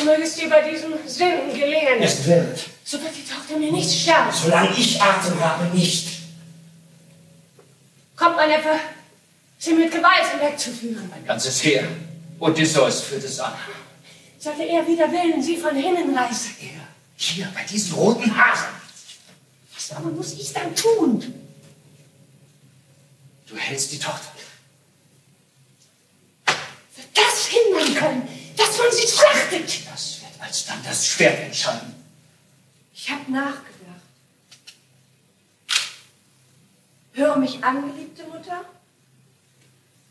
Und 0.00 0.06
möge 0.06 0.22
es 0.22 0.34
dir 0.34 0.48
bei 0.48 0.62
diesen 0.62 0.92
Sünden 1.06 1.52
gelingen. 1.52 2.00
Es 2.00 2.26
wird. 2.26 2.58
So 2.84 3.00
wird 3.02 3.12
die 3.14 3.30
Tochter 3.30 3.58
mir 3.58 3.70
nicht 3.70 4.02
sterben. 4.02 4.30
Solange 4.32 4.74
ich 4.76 5.00
Atem 5.00 5.38
habe, 5.40 5.76
nicht. 5.76 6.20
Kommt, 8.16 8.36
mein 8.36 8.48
Neffe, 8.48 8.80
sie 9.58 9.74
mit 9.74 9.90
Gewalt 9.90 10.30
hinwegzuführen. 10.32 11.10
Ein 11.14 11.26
ganzes 11.26 11.62
Heer. 11.62 11.86
Odysseus 12.38 13.02
führt 13.02 13.24
es 13.24 13.38
an. 13.40 13.52
Sollte 14.38 14.64
er 14.64 14.86
wieder 14.86 15.10
willen, 15.12 15.42
sie 15.42 15.58
von 15.58 15.76
hinnen 15.76 16.16
reißen. 16.16 16.54
Er, 16.62 16.88
hier, 17.16 17.48
bei 17.54 17.64
diesen 17.64 17.94
roten 17.94 18.34
Haaren. 18.34 18.74
Was 19.74 19.96
aber 19.96 20.10
muss 20.10 20.32
ich 20.32 20.52
dann 20.52 20.74
tun? 20.74 21.34
Du 23.46 23.56
hältst 23.56 23.92
die 23.92 23.98
Tochter. 23.98 24.32
Wird 26.46 27.08
das 27.14 27.46
hindern 27.48 27.94
können, 27.94 28.28
dass 28.60 28.78
man 28.78 28.92
sie 28.92 29.08
schlachtet? 29.08 29.86
Das 29.90 30.20
wird 30.20 30.40
alsdann 30.40 30.82
das 30.84 31.06
Schwert 31.06 31.38
entscheiden. 31.40 31.94
Ich 32.94 33.10
habe 33.10 33.30
nachgedacht. 33.30 33.64
Höre 37.12 37.36
mich 37.36 37.64
an, 37.64 37.90
geliebte 37.90 38.24
Mutter. 38.24 38.64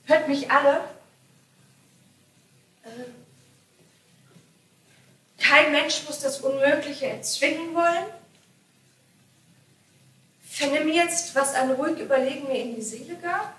Hört 0.06 0.28
mich 0.28 0.50
alle. 0.50 0.90
Äh, 2.84 2.90
kein 5.38 5.72
Mensch 5.72 6.04
muss 6.08 6.20
das 6.20 6.42
Unmögliche 6.42 7.08
erzwingen 7.08 7.74
wollen. 7.76 8.06
Vernimm 10.44 10.90
jetzt, 10.90 11.36
was 11.36 11.54
ein 11.54 11.72
ruhig 11.72 12.00
Überlegen 12.00 12.48
mir 12.48 12.60
in 12.60 12.76
die 12.76 12.82
Seele 12.82 13.16
gab. 13.16 13.56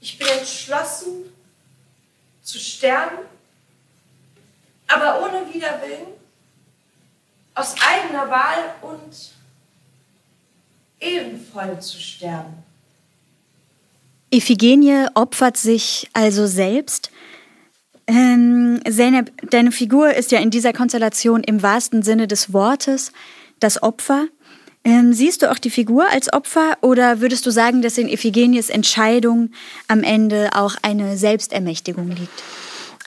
Ich 0.00 0.18
bin 0.18 0.26
entschlossen 0.26 1.32
zu 2.48 2.58
sterben 2.58 3.18
aber 4.88 5.22
ohne 5.22 5.52
Widerwillen, 5.52 6.08
aus 7.54 7.74
eigener 7.80 8.28
Wahl 8.30 8.74
und 8.82 9.32
ehrenvoll 10.98 11.78
zu 11.80 11.98
sterben. 11.98 12.54
Iphigenie 14.30 15.06
opfert 15.14 15.56
sich 15.56 16.08
also 16.12 16.46
selbst. 16.46 17.10
Ähm, 18.06 18.80
Zeynep, 18.88 19.32
deine 19.50 19.72
Figur 19.72 20.14
ist 20.14 20.32
ja 20.32 20.38
in 20.38 20.50
dieser 20.50 20.72
Konstellation 20.72 21.42
im 21.44 21.62
wahrsten 21.62 22.02
Sinne 22.02 22.26
des 22.26 22.52
Wortes 22.52 23.12
das 23.60 23.82
Opfer. 23.82 24.26
Ähm, 24.84 25.12
siehst 25.12 25.42
du 25.42 25.50
auch 25.50 25.58
die 25.58 25.70
Figur 25.70 26.08
als 26.10 26.32
Opfer 26.32 26.78
oder 26.80 27.20
würdest 27.20 27.44
du 27.46 27.50
sagen, 27.50 27.82
dass 27.82 27.98
in 27.98 28.08
Iphigenies 28.08 28.70
Entscheidung 28.70 29.50
am 29.88 30.02
Ende 30.02 30.50
auch 30.54 30.76
eine 30.82 31.16
Selbstermächtigung 31.16 32.08
liegt? 32.08 32.42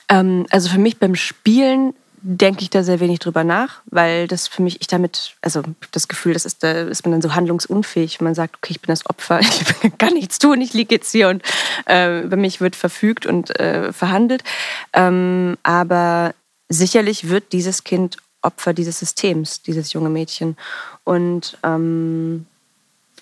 Ähm, 0.08 0.46
also 0.50 0.68
für 0.68 0.78
mich 0.78 0.98
beim 0.98 1.14
Spielen 1.14 1.94
denke 2.22 2.62
ich 2.62 2.70
da 2.70 2.84
sehr 2.84 3.00
wenig 3.00 3.18
drüber 3.18 3.42
nach, 3.42 3.82
weil 3.86 4.28
das 4.28 4.46
für 4.46 4.62
mich, 4.62 4.80
ich 4.80 4.86
damit, 4.86 5.34
also 5.42 5.62
das 5.90 6.06
Gefühl, 6.06 6.34
das 6.34 6.44
ist, 6.44 6.62
da 6.62 6.82
ist 6.82 7.04
man 7.04 7.12
dann 7.12 7.22
so 7.22 7.34
handlungsunfähig. 7.34 8.20
Man 8.20 8.34
sagt, 8.34 8.56
okay, 8.56 8.72
ich 8.72 8.80
bin 8.80 8.92
das 8.92 9.06
Opfer, 9.06 9.40
ich 9.82 9.98
kann 9.98 10.14
nichts 10.14 10.38
tun, 10.38 10.60
ich 10.60 10.72
liege 10.72 10.94
jetzt 10.94 11.10
hier 11.10 11.28
und 11.28 11.42
äh, 11.88 12.22
über 12.22 12.36
mich 12.36 12.60
wird 12.60 12.76
verfügt 12.76 13.26
und 13.26 13.58
äh, 13.58 13.92
verhandelt. 13.92 14.44
Ähm, 14.92 15.56
aber 15.64 16.34
sicherlich 16.68 17.28
wird 17.28 17.52
dieses 17.52 17.82
Kind 17.82 18.18
Opfer 18.42 18.74
dieses 18.74 18.98
Systems, 18.98 19.62
dieses 19.62 19.92
junge 19.92 20.10
Mädchen. 20.10 20.56
Und 21.04 21.58
ähm, 21.62 22.46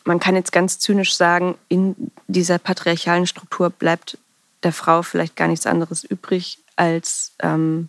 man 0.04 0.20
kann 0.20 0.34
jetzt 0.34 0.52
ganz 0.52 0.78
zynisch 0.78 1.14
sagen, 1.14 1.56
in 1.68 2.10
dieser 2.26 2.58
patriarchalen 2.58 3.26
Struktur 3.26 3.70
bleibt 3.70 4.18
der 4.62 4.72
Frau 4.72 5.02
vielleicht 5.02 5.36
gar 5.36 5.48
nichts 5.48 5.66
anderes 5.66 6.04
übrig, 6.04 6.58
als 6.76 7.32
ähm, 7.40 7.88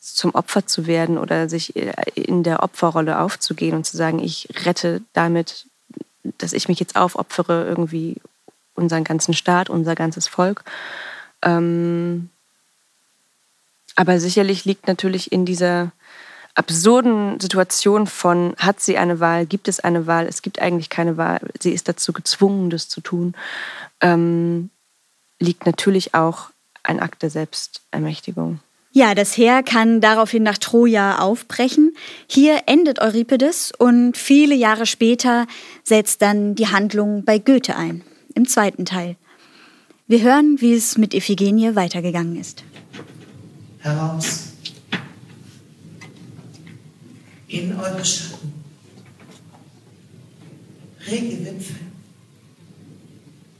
zum 0.00 0.34
Opfer 0.34 0.66
zu 0.66 0.86
werden 0.86 1.18
oder 1.18 1.48
sich 1.48 1.76
äh, 1.76 1.92
in 2.14 2.42
der 2.42 2.62
Opferrolle 2.62 3.18
aufzugehen 3.20 3.74
und 3.74 3.84
zu 3.84 3.96
sagen, 3.96 4.18
ich 4.18 4.48
rette 4.64 5.02
damit, 5.12 5.66
dass 6.38 6.52
ich 6.52 6.68
mich 6.68 6.80
jetzt 6.80 6.96
aufopfere, 6.96 7.64
irgendwie 7.66 8.16
unseren 8.74 9.04
ganzen 9.04 9.34
Staat, 9.34 9.70
unser 9.70 9.94
ganzes 9.94 10.28
Volk. 10.28 10.64
Ähm, 11.42 12.30
aber 13.94 14.20
sicherlich 14.20 14.64
liegt 14.64 14.86
natürlich 14.86 15.32
in 15.32 15.46
dieser 15.46 15.92
absurden 16.56 17.38
Situation 17.38 18.06
von, 18.06 18.54
hat 18.56 18.80
sie 18.80 18.96
eine 18.98 19.20
Wahl, 19.20 19.46
gibt 19.46 19.68
es 19.68 19.78
eine 19.78 20.06
Wahl, 20.06 20.26
es 20.26 20.42
gibt 20.42 20.60
eigentlich 20.60 20.90
keine 20.90 21.16
Wahl, 21.16 21.40
sie 21.60 21.72
ist 21.72 21.88
dazu 21.88 22.12
gezwungen, 22.12 22.70
das 22.70 22.88
zu 22.88 23.00
tun, 23.00 23.34
ähm, 24.00 24.70
liegt 25.38 25.66
natürlich 25.66 26.14
auch 26.14 26.50
ein 26.82 26.98
Akt 26.98 27.22
der 27.22 27.30
Selbstermächtigung. 27.30 28.60
Ja, 28.92 29.14
das 29.14 29.36
Heer 29.36 29.62
kann 29.62 30.00
daraufhin 30.00 30.42
nach 30.42 30.56
Troja 30.56 31.18
aufbrechen. 31.18 31.94
Hier 32.26 32.62
endet 32.64 32.98
Euripides 33.02 33.70
und 33.76 34.16
viele 34.16 34.54
Jahre 34.54 34.86
später 34.86 35.46
setzt 35.84 36.22
dann 36.22 36.54
die 36.54 36.68
Handlung 36.68 37.22
bei 37.24 37.38
Goethe 37.38 37.76
ein, 37.76 38.02
im 38.34 38.48
zweiten 38.48 38.86
Teil. 38.86 39.16
Wir 40.06 40.22
hören, 40.22 40.56
wie 40.60 40.72
es 40.72 40.96
mit 40.96 41.12
Iphigenie 41.12 41.74
weitergegangen 41.74 42.40
ist. 42.40 42.64
Heraus 43.80 44.45
in 47.48 47.74
eure 47.76 48.04
Schatten, 48.04 48.52
rege 51.06 51.44
Wipfel 51.44 51.76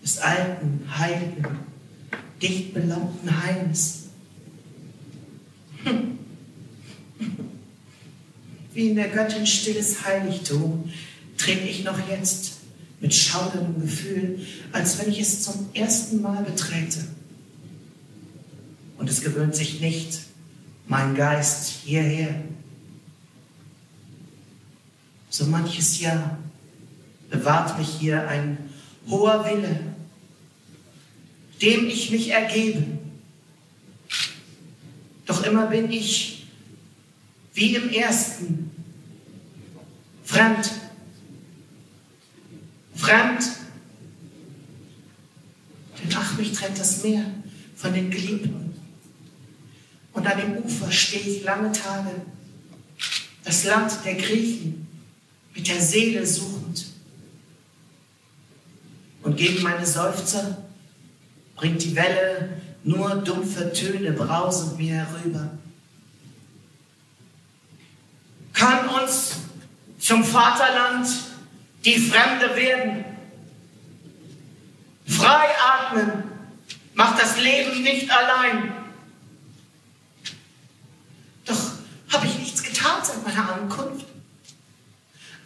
des 0.03 0.19
alten, 0.19 0.81
heiligen, 0.97 1.59
dicht 2.41 2.75
belaubten 2.75 3.43
Heimes 3.45 4.07
wie 8.77 8.91
in 8.91 8.97
der 8.97 9.09
Göttin 9.09 9.47
stilles 9.47 10.05
Heiligtum 10.05 10.91
trete 11.39 11.67
ich 11.67 11.83
noch 11.83 11.99
jetzt 12.11 12.59
mit 13.01 13.15
schauderndem 13.15 13.81
Gefühl, 13.81 14.41
als 14.71 14.99
wenn 14.99 15.11
ich 15.11 15.21
es 15.21 15.43
zum 15.43 15.71
ersten 15.73 16.21
Mal 16.21 16.43
beträte. 16.45 17.07
Und 18.99 19.09
es 19.09 19.23
gewöhnt 19.23 19.57
sich 19.57 19.81
nicht 19.81 20.21
mein 20.89 21.15
Geist 21.15 21.69
hierher. 21.85 22.35
So 25.37 25.45
manches 25.45 26.01
Jahr 26.01 26.39
bewahrt 27.29 27.79
mich 27.79 27.89
hier 28.01 28.27
ein 28.27 28.57
hoher 29.07 29.45
Wille, 29.45 29.81
dem 31.61 31.89
ich 31.89 32.11
mich 32.11 32.31
ergebe. 32.31 32.83
Doch 35.27 35.45
immer 35.45 35.67
bin 35.67 35.93
ich 35.93 36.47
wie 37.53 37.75
im 37.75 37.91
ersten 37.91 38.71
fremd. 40.25 40.73
Fremd. 42.95 43.45
Denn 46.03 46.17
ach, 46.17 46.39
mich 46.39 46.53
trennt 46.53 46.81
das 46.81 47.03
Meer 47.03 47.27
von 47.75 47.93
den 47.93 48.11
Geliebten. 48.11 48.75
Und 50.15 50.27
an 50.27 50.41
dem 50.41 50.65
Ufer 50.65 50.91
stehe 50.91 51.25
ich 51.25 51.45
lange 51.45 51.73
Tage, 51.73 52.23
das 53.45 53.65
Land 53.65 53.99
der 54.03 54.15
Griechen 54.15 54.86
mit 55.57 55.67
der 55.67 55.81
Seele 55.81 56.25
suchend. 56.27 56.87
Und 59.23 59.37
gegen 59.37 59.63
meine 59.63 59.87
Seufzer 59.87 60.59
bringt 61.57 61.83
die 61.83 61.97
Welle 61.97 62.61
nur 62.85 63.17
dumpfe 63.17 63.73
Töne 63.73 64.13
brausend 64.13 64.79
mir 64.79 64.95
herüber. 64.95 65.51
Kann 68.53 68.89
uns 68.89 69.37
zum 69.99 70.23
Vaterland 70.23 71.09
die 71.85 71.99
Fremde 71.99 72.55
werden? 72.55 73.05
Frei 75.07 75.47
atmen 75.59 76.25
macht 76.95 77.21
das 77.21 77.41
Leben 77.41 77.83
nicht 77.83 78.11
allein. 78.11 78.73
Doch 81.45 81.73
habe 82.13 82.27
ich 82.27 82.39
nichts 82.39 82.63
getan 82.63 83.03
seit 83.03 83.25
meiner 83.25 83.53
Ankunft. 83.53 84.07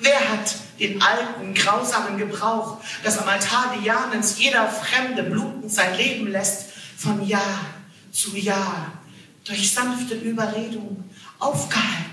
Wer 0.01 0.31
hat 0.31 0.55
den 0.79 1.01
alten, 1.03 1.53
grausamen 1.53 2.17
Gebrauch, 2.17 2.79
dass 3.05 3.19
am 3.19 3.29
Altar 3.29 3.77
Dianens 3.77 4.39
jeder 4.39 4.67
Fremde 4.67 5.23
blutend 5.25 5.71
sein 5.71 5.95
Leben 5.95 6.29
lässt, 6.29 6.71
von 6.97 7.27
Jahr 7.27 7.67
zu 8.11 8.35
Jahr 8.35 8.93
durch 9.45 9.73
sanfte 9.73 10.15
Überredung 10.15 11.05
aufgehalten. 11.39 12.11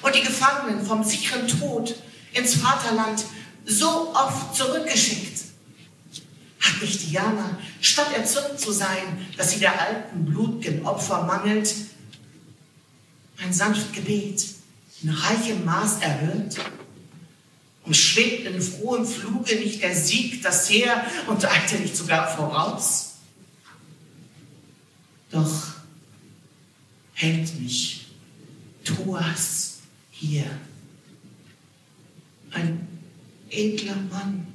Und 0.00 0.14
die 0.14 0.22
Gefangenen 0.22 0.84
vom 0.84 1.04
sicheren 1.04 1.46
Tod 1.46 1.94
ins 2.32 2.54
Vaterland 2.56 3.22
so 3.66 4.14
oft 4.14 4.56
zurückgeschickt. 4.56 5.44
Hat 6.60 6.80
nicht 6.80 7.10
Diana, 7.10 7.58
statt 7.82 8.08
erzürnt 8.16 8.58
zu 8.58 8.72
sein, 8.72 9.26
dass 9.36 9.50
sie 9.50 9.60
der 9.60 9.78
alten 9.78 10.24
blutgen 10.24 10.86
Opfer 10.86 11.24
mangelt, 11.24 11.74
ein 13.42 13.52
sanft 13.52 13.92
Gebet 13.92 14.61
in 15.02 15.10
reichem 15.10 15.64
Maß 15.64 16.00
erhört? 16.00 16.56
Und 17.84 17.96
schwebt 17.96 18.46
in 18.46 18.62
frohem 18.62 19.04
Fluge 19.04 19.56
nicht 19.56 19.82
der 19.82 19.94
Sieg 19.94 20.42
das 20.42 20.70
Heer 20.70 21.04
und 21.26 21.44
eilte 21.44 21.76
nicht 21.76 21.96
sogar 21.96 22.28
voraus? 22.36 23.14
Doch 25.30 25.72
hält 27.14 27.60
mich 27.60 28.06
Thoas 28.84 29.78
hier, 30.10 30.44
ein 32.52 32.86
edler 33.48 33.96
Mann, 34.10 34.46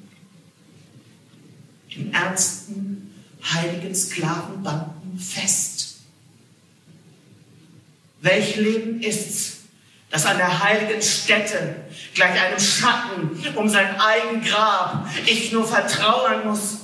in 1.90 2.14
ernsten, 2.14 3.14
heiligen 3.44 3.96
Sklavenbanden 3.96 5.18
fest. 5.18 5.98
Welch 8.22 8.56
Leben 8.58 9.02
ist's, 9.02 9.57
das 10.10 10.26
an 10.26 10.38
der 10.38 10.64
heiligen 10.64 11.02
Stätte 11.02 11.76
gleich 12.14 12.42
einem 12.42 12.60
Schatten 12.60 13.56
um 13.56 13.68
sein 13.68 14.00
eigen 14.00 14.44
Grab 14.44 15.08
ich 15.26 15.52
nur 15.52 15.68
vertrauern 15.68 16.48
muss. 16.48 16.78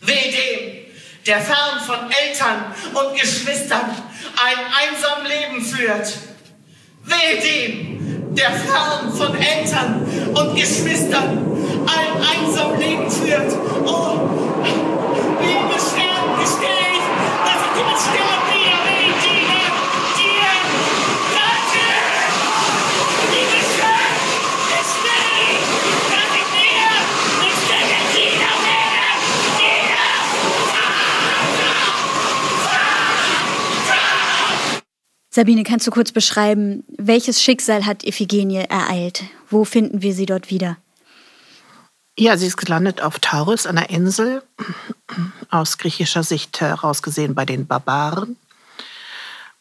Weh 0.00 0.30
dem, 0.30 0.84
der 1.26 1.40
fern 1.40 1.80
von 1.84 2.10
Eltern 2.10 2.74
und 2.92 3.18
Geschwistern 3.18 3.90
ein 4.36 4.92
einsam 4.92 5.24
Leben 5.26 5.64
führt. 5.64 6.12
Weh 7.04 7.40
dem, 7.40 8.34
der 8.34 8.50
fern 8.50 9.12
von 9.12 9.34
Eltern 9.34 10.02
und 10.34 10.56
Geschwistern 10.56 11.38
ein 11.86 12.22
einsam 12.22 12.78
Leben 12.78 13.10
führt. 13.10 13.52
Oh, 13.86 14.33
Sabine, 35.34 35.64
kannst 35.64 35.84
du 35.84 35.90
kurz 35.90 36.12
beschreiben, 36.12 36.84
welches 36.96 37.42
Schicksal 37.42 37.86
hat 37.86 38.04
Iphigenie 38.04 38.66
ereilt? 38.68 39.24
Wo 39.50 39.64
finden 39.64 40.00
wir 40.00 40.14
sie 40.14 40.26
dort 40.26 40.48
wieder? 40.48 40.76
Ja, 42.16 42.36
sie 42.36 42.46
ist 42.46 42.56
gelandet 42.56 43.02
auf 43.02 43.18
Taurus, 43.18 43.66
einer 43.66 43.90
Insel, 43.90 44.44
aus 45.50 45.78
griechischer 45.78 46.22
Sicht 46.22 46.60
heraus 46.60 47.02
gesehen 47.02 47.34
bei 47.34 47.44
den 47.44 47.66
Barbaren. 47.66 48.36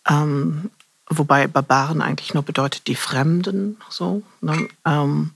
Ähm, 0.07 0.69
wobei 1.09 1.47
Barbaren 1.47 2.03
eigentlich 2.03 2.35
nur 2.35 2.43
bedeutet 2.43 2.85
die 2.85 2.93
Fremden, 2.93 3.77
so. 3.89 4.21
Ne? 4.41 4.67
Ähm, 4.85 5.31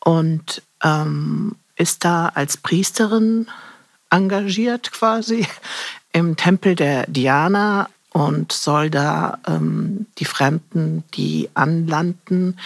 und 0.00 0.62
ähm, 0.82 1.54
ist 1.76 2.04
da 2.04 2.32
als 2.34 2.56
Priesterin 2.56 3.46
engagiert 4.10 4.90
quasi 4.90 5.46
im 6.12 6.34
Tempel 6.34 6.74
der 6.74 7.06
Diana 7.06 7.88
und 8.14 8.52
soll 8.52 8.90
da 8.90 9.40
ähm, 9.44 10.06
die 10.18 10.24
Fremden, 10.24 11.02
die 11.14 11.50
anlanden, 11.54 12.60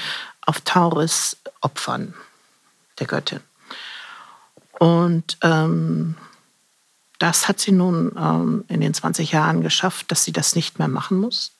auf 0.44 0.60
Tauris 0.60 1.38
opfern, 1.62 2.12
der 2.98 3.06
Göttin. 3.06 3.40
Und 4.78 5.38
ähm, 5.40 6.16
das 7.18 7.48
hat 7.48 7.60
sie 7.60 7.72
nun 7.72 8.12
ähm, 8.18 8.64
in 8.68 8.82
den 8.82 8.92
20 8.92 9.32
Jahren 9.32 9.62
geschafft, 9.62 10.12
dass 10.12 10.22
sie 10.22 10.32
das 10.32 10.54
nicht 10.54 10.78
mehr 10.78 10.86
machen 10.86 11.18
muss. 11.18 11.52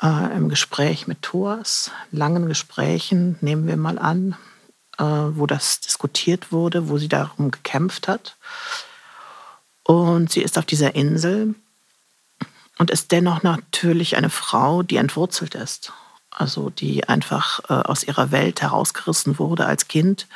Äh, 0.00 0.34
Im 0.34 0.48
Gespräch 0.48 1.06
mit 1.06 1.20
Thoas, 1.20 1.90
langen 2.12 2.46
Gesprächen, 2.46 3.36
nehmen 3.42 3.66
wir 3.66 3.76
mal 3.76 3.98
an, 3.98 4.36
äh, 4.96 5.04
wo 5.04 5.46
das 5.46 5.80
diskutiert 5.80 6.50
wurde, 6.50 6.88
wo 6.88 6.96
sie 6.96 7.08
darum 7.08 7.50
gekämpft 7.50 8.08
hat. 8.08 8.38
Und 9.82 10.32
sie 10.32 10.40
ist 10.40 10.56
auf 10.56 10.64
dieser 10.64 10.94
Insel 10.94 11.56
und 12.82 12.90
ist 12.90 13.12
dennoch 13.12 13.44
natürlich 13.44 14.16
eine 14.16 14.28
Frau, 14.28 14.82
die 14.82 14.96
entwurzelt 14.96 15.54
ist. 15.54 15.92
Also 16.32 16.68
die 16.68 17.08
einfach 17.08 17.60
äh, 17.70 17.74
aus 17.74 18.02
ihrer 18.02 18.32
Welt 18.32 18.60
herausgerissen 18.60 19.38
wurde 19.38 19.66
als 19.66 19.86
Kind 19.86 20.26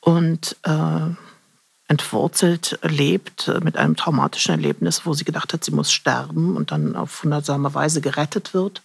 und 0.00 0.56
äh, 0.64 1.14
entwurzelt 1.86 2.80
lebt 2.82 3.52
mit 3.62 3.76
einem 3.76 3.94
traumatischen 3.94 4.50
Erlebnis, 4.50 5.06
wo 5.06 5.14
sie 5.14 5.22
gedacht 5.22 5.52
hat, 5.52 5.62
sie 5.62 5.70
muss 5.70 5.92
sterben 5.92 6.56
und 6.56 6.72
dann 6.72 6.96
auf 6.96 7.22
wundersame 7.22 7.72
Weise 7.72 8.00
gerettet 8.00 8.52
wird. 8.52 8.82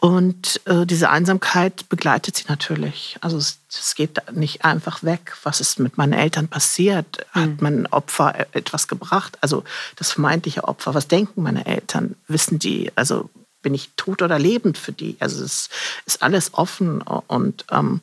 Und 0.00 0.62
äh, 0.64 0.86
diese 0.86 1.10
Einsamkeit 1.10 1.90
begleitet 1.90 2.34
sie 2.34 2.44
natürlich. 2.48 3.18
Also 3.20 3.36
es, 3.36 3.58
es, 3.68 3.94
geht 3.94 4.18
nicht 4.32 4.64
einfach 4.64 5.02
weg. 5.02 5.36
Was 5.42 5.60
ist 5.60 5.78
mit 5.78 5.98
meinen 5.98 6.14
Eltern 6.14 6.48
passiert? 6.48 7.26
Hat 7.32 7.48
mhm. 7.48 7.56
mein 7.60 7.86
Opfer 7.86 8.34
e-, 8.34 8.46
etwas 8.52 8.88
gebracht? 8.88 9.36
Also 9.42 9.62
das 9.96 10.12
vermeintliche 10.12 10.64
Opfer. 10.64 10.94
Was 10.94 11.06
denken 11.06 11.42
meine 11.42 11.66
Eltern? 11.66 12.16
Wissen 12.28 12.58
die? 12.58 12.90
Also 12.94 13.28
bin 13.60 13.74
ich 13.74 13.90
tot 13.96 14.22
oder 14.22 14.38
lebend 14.38 14.78
für 14.78 14.92
die? 14.92 15.18
Also 15.20 15.44
es 15.44 15.68
ist 16.06 16.22
alles 16.22 16.54
offen 16.54 17.02
und 17.02 17.66
ähm, 17.70 18.00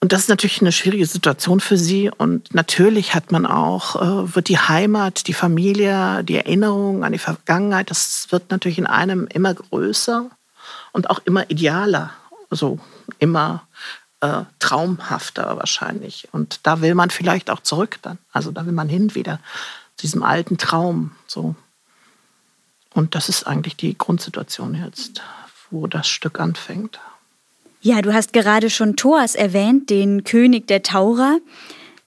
und 0.00 0.12
das 0.12 0.20
ist 0.20 0.28
natürlich 0.28 0.60
eine 0.60 0.72
schwierige 0.72 1.06
Situation 1.06 1.58
für 1.58 1.78
sie. 1.78 2.10
Und 2.16 2.54
natürlich 2.54 3.14
hat 3.14 3.32
man 3.32 3.46
auch, 3.46 3.96
äh, 3.96 4.36
wird 4.36 4.48
die 4.48 4.58
Heimat, 4.58 5.26
die 5.26 5.32
Familie, 5.32 6.22
die 6.22 6.36
Erinnerung 6.36 7.02
an 7.02 7.12
die 7.12 7.18
Vergangenheit, 7.18 7.90
das 7.90 8.28
wird 8.30 8.50
natürlich 8.50 8.78
in 8.78 8.86
einem 8.86 9.26
immer 9.26 9.54
größer 9.54 10.30
und 10.96 11.10
auch 11.10 11.20
immer 11.26 11.50
idealer, 11.50 12.10
so 12.50 12.78
immer 13.18 13.68
äh, 14.22 14.44
traumhafter 14.60 15.58
wahrscheinlich. 15.58 16.26
Und 16.32 16.60
da 16.62 16.80
will 16.80 16.94
man 16.94 17.10
vielleicht 17.10 17.50
auch 17.50 17.60
zurück 17.60 17.98
dann. 18.00 18.16
Also 18.32 18.50
da 18.50 18.64
will 18.64 18.72
man 18.72 18.88
hin 18.88 19.14
wieder 19.14 19.38
zu 19.96 20.06
diesem 20.06 20.22
alten 20.22 20.56
Traum. 20.56 21.12
So. 21.26 21.54
Und 22.94 23.14
das 23.14 23.28
ist 23.28 23.46
eigentlich 23.46 23.76
die 23.76 23.98
Grundsituation 23.98 24.74
jetzt, 24.74 25.20
wo 25.70 25.86
das 25.86 26.08
Stück 26.08 26.40
anfängt. 26.40 26.98
Ja, 27.82 28.00
du 28.00 28.14
hast 28.14 28.32
gerade 28.32 28.70
schon 28.70 28.96
Thoas 28.96 29.34
erwähnt, 29.34 29.90
den 29.90 30.24
König 30.24 30.66
der 30.66 30.82
Taurer. 30.82 31.40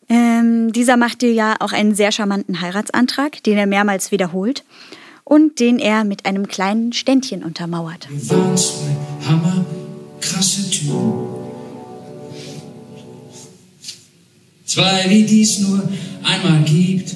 Ähm, 0.10 0.73
dieser 0.73 0.97
macht 0.97 1.21
dir 1.21 1.32
ja 1.32 1.58
auch 1.60 1.73
einen 1.73 1.93
sehr 1.93 2.12
charmanten 2.12 2.60
Heiratsantrag, 2.60 3.43
den 3.43 3.60
er 3.60 3.67
mehrmals 3.67 4.12
wiederholt 4.12 4.63
und 5.29 5.59
den 5.59 5.77
er 5.77 6.03
mit 6.03 6.25
einem 6.25 6.47
kleinen 6.47 6.91
Ständchen 6.91 7.43
untermauert. 7.43 8.07
Du 8.09 8.29
warst 8.29 8.81
ein 8.83 9.27
Hammer, 9.27 9.63
krasse 10.19 10.69
Typ. 10.71 10.91
Zwei, 14.65 15.05
wie 15.07 15.23
dies 15.23 15.59
nur 15.59 15.87
einmal 16.23 16.63
gibt. 16.63 17.15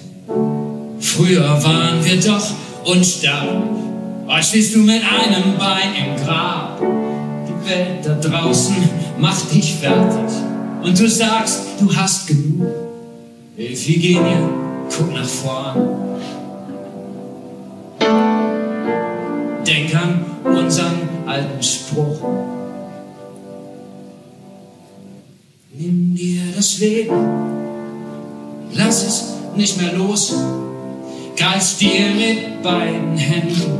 Früher 1.00 1.64
waren 1.64 2.06
wir 2.06 2.20
doch 2.22 2.52
unsterblich. 2.86 3.82
Heute 4.28 4.44
stehst 4.44 4.76
du 4.76 4.80
mit 4.80 5.02
einem 5.02 5.58
Bein 5.58 5.96
im 5.96 6.24
Grab. 6.24 6.80
Die 6.82 7.70
Welt 7.70 8.06
da 8.06 8.14
draußen 8.14 8.76
macht 9.18 9.52
dich 9.52 9.74
fertig. 9.74 10.38
Und 10.84 11.00
du 11.00 11.10
sagst, 11.10 11.62
du 11.80 11.96
hast 11.96 12.28
genug. 12.28 12.68
Iphigenie, 13.58 14.50
guck 14.90 15.14
nach 15.14 15.26
vorn. 15.26 16.03
Denk 19.66 19.96
an 19.96 20.26
unseren 20.44 21.08
alten 21.26 21.64
Spruch. 21.64 22.20
Nimm 25.74 26.16
dir 26.16 26.42
das 26.56 26.80
Leben, 26.80 27.16
lass 28.74 29.04
es 29.04 29.34
nicht 29.56 29.82
mehr 29.82 29.94
los. 29.94 30.36
Greifst 31.38 31.82
dir 31.82 32.10
mit 32.16 32.62
beiden 32.62 33.18
Händen, 33.18 33.80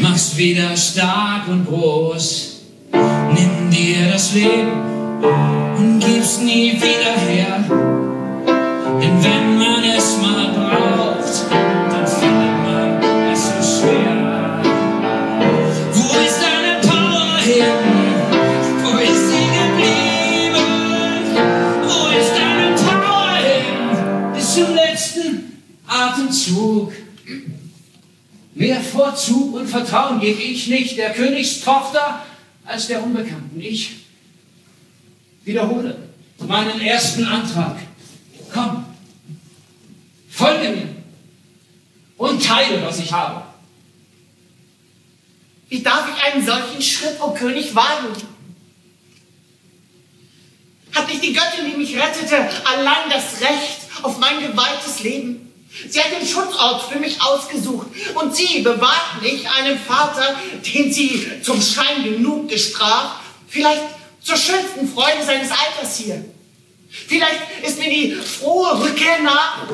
machst 0.00 0.36
wieder 0.36 0.76
stark 0.76 1.48
und 1.48 1.66
groß. 1.66 2.60
Nimm 2.92 3.70
dir 3.70 4.12
das 4.12 4.34
Leben 4.34 4.72
und 5.78 6.00
gib's 6.00 6.40
nie 6.40 6.72
wieder 6.72 7.16
her. 7.28 7.64
Denn 9.00 9.24
wenn 9.24 9.58
man 9.58 9.75
Vorzug. 26.46 26.92
Mehr 28.54 28.80
Vorzug 28.80 29.54
und 29.54 29.68
Vertrauen 29.68 30.20
gebe 30.20 30.40
ich 30.40 30.68
nicht 30.68 30.96
der 30.96 31.12
Königstochter 31.12 32.24
als 32.64 32.86
der 32.86 33.02
Unbekannten. 33.02 33.60
Ich 33.60 33.96
wiederhole 35.44 36.08
meinen 36.38 36.80
ersten 36.80 37.24
Antrag. 37.24 37.78
Komm, 38.52 38.84
folge 40.30 40.70
mir 40.70 40.88
und 42.16 42.42
teile, 42.42 42.82
was 42.82 42.98
ich 42.98 43.12
habe. 43.12 43.42
Wie 45.68 45.82
darf 45.82 46.08
ich 46.08 46.22
einen 46.24 46.46
solchen 46.46 46.80
Schritt, 46.80 47.20
o 47.20 47.26
oh 47.26 47.34
König, 47.34 47.74
wagen? 47.74 48.16
Hat 50.94 51.08
nicht 51.08 51.22
die 51.22 51.32
Göttin, 51.34 51.70
die 51.70 51.76
mich 51.76 51.94
rettete, 51.94 52.36
allein 52.64 53.10
das 53.10 53.40
Recht 53.42 53.80
auf 54.02 54.18
mein 54.18 54.40
geweihtes 54.40 55.02
Leben? 55.02 55.45
Sie 55.88 56.00
hat 56.00 56.10
den 56.10 56.26
Schutzort 56.26 56.90
für 56.90 56.98
mich 56.98 57.20
ausgesucht 57.20 57.88
und 58.14 58.34
sie 58.34 58.60
bewahrt 58.60 59.22
mich 59.22 59.48
einem 59.48 59.78
Vater, 59.78 60.36
den 60.62 60.92
sie 60.92 61.26
zum 61.42 61.60
Schein 61.60 62.04
genug 62.04 62.48
gestraft, 62.48 63.20
vielleicht 63.48 63.82
zur 64.22 64.36
schönsten 64.36 64.88
Freude 64.88 65.22
seines 65.24 65.50
Alters 65.50 65.98
hier. 65.98 66.24
Vielleicht 66.88 67.40
ist 67.62 67.78
mir 67.78 67.90
die 67.90 68.12
frohe 68.12 68.82
Rückkehr 68.82 69.20
nah 69.22 69.68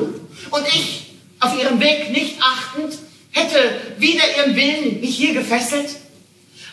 und 0.51 0.67
ich, 0.67 1.13
auf 1.39 1.57
ihrem 1.57 1.79
Weg 1.79 2.11
nicht 2.11 2.35
achtend, 2.41 2.97
hätte 3.31 3.57
wieder 3.97 4.23
ihren 4.37 4.55
Willen 4.55 5.01
mich 5.01 5.15
hier 5.15 5.33
gefesselt. 5.33 5.95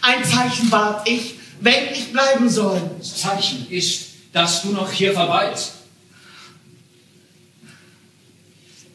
Ein 0.03 0.25
Zeichen 0.25 0.71
bat 0.71 1.09
ich, 1.09 1.35
wenn 1.61 1.93
ich 1.93 2.13
bleiben 2.13 2.49
soll. 2.49 2.81
Das 2.99 3.17
Zeichen 3.17 3.67
ist, 3.71 4.07
dass 4.33 4.63
du 4.63 4.71
noch 4.71 4.91
hier 4.91 5.13
verweilst. 5.13 5.75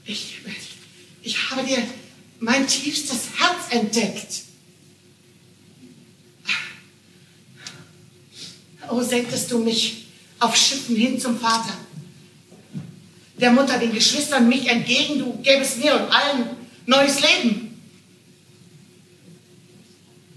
Ich, 0.05 0.37
ich 1.23 1.49
habe 1.49 1.63
dir 1.63 1.83
mein 2.39 2.67
tiefstes 2.67 3.29
Herz 3.37 3.71
entdeckt. 3.71 4.43
Oh, 8.89 9.01
sendest 9.01 9.51
du 9.51 9.59
mich 9.59 10.05
auf 10.39 10.55
Schiffen 10.55 10.95
hin 10.95 11.19
zum 11.19 11.39
Vater, 11.39 11.75
der 13.39 13.51
Mutter, 13.51 13.79
den 13.79 13.93
Geschwistern 13.93 14.47
mich 14.47 14.67
entgegen, 14.67 15.19
du 15.19 15.37
gäbest 15.41 15.77
mir 15.83 15.95
und 15.95 16.09
allen 16.11 16.49
neues 16.85 17.19
Leben. 17.21 17.81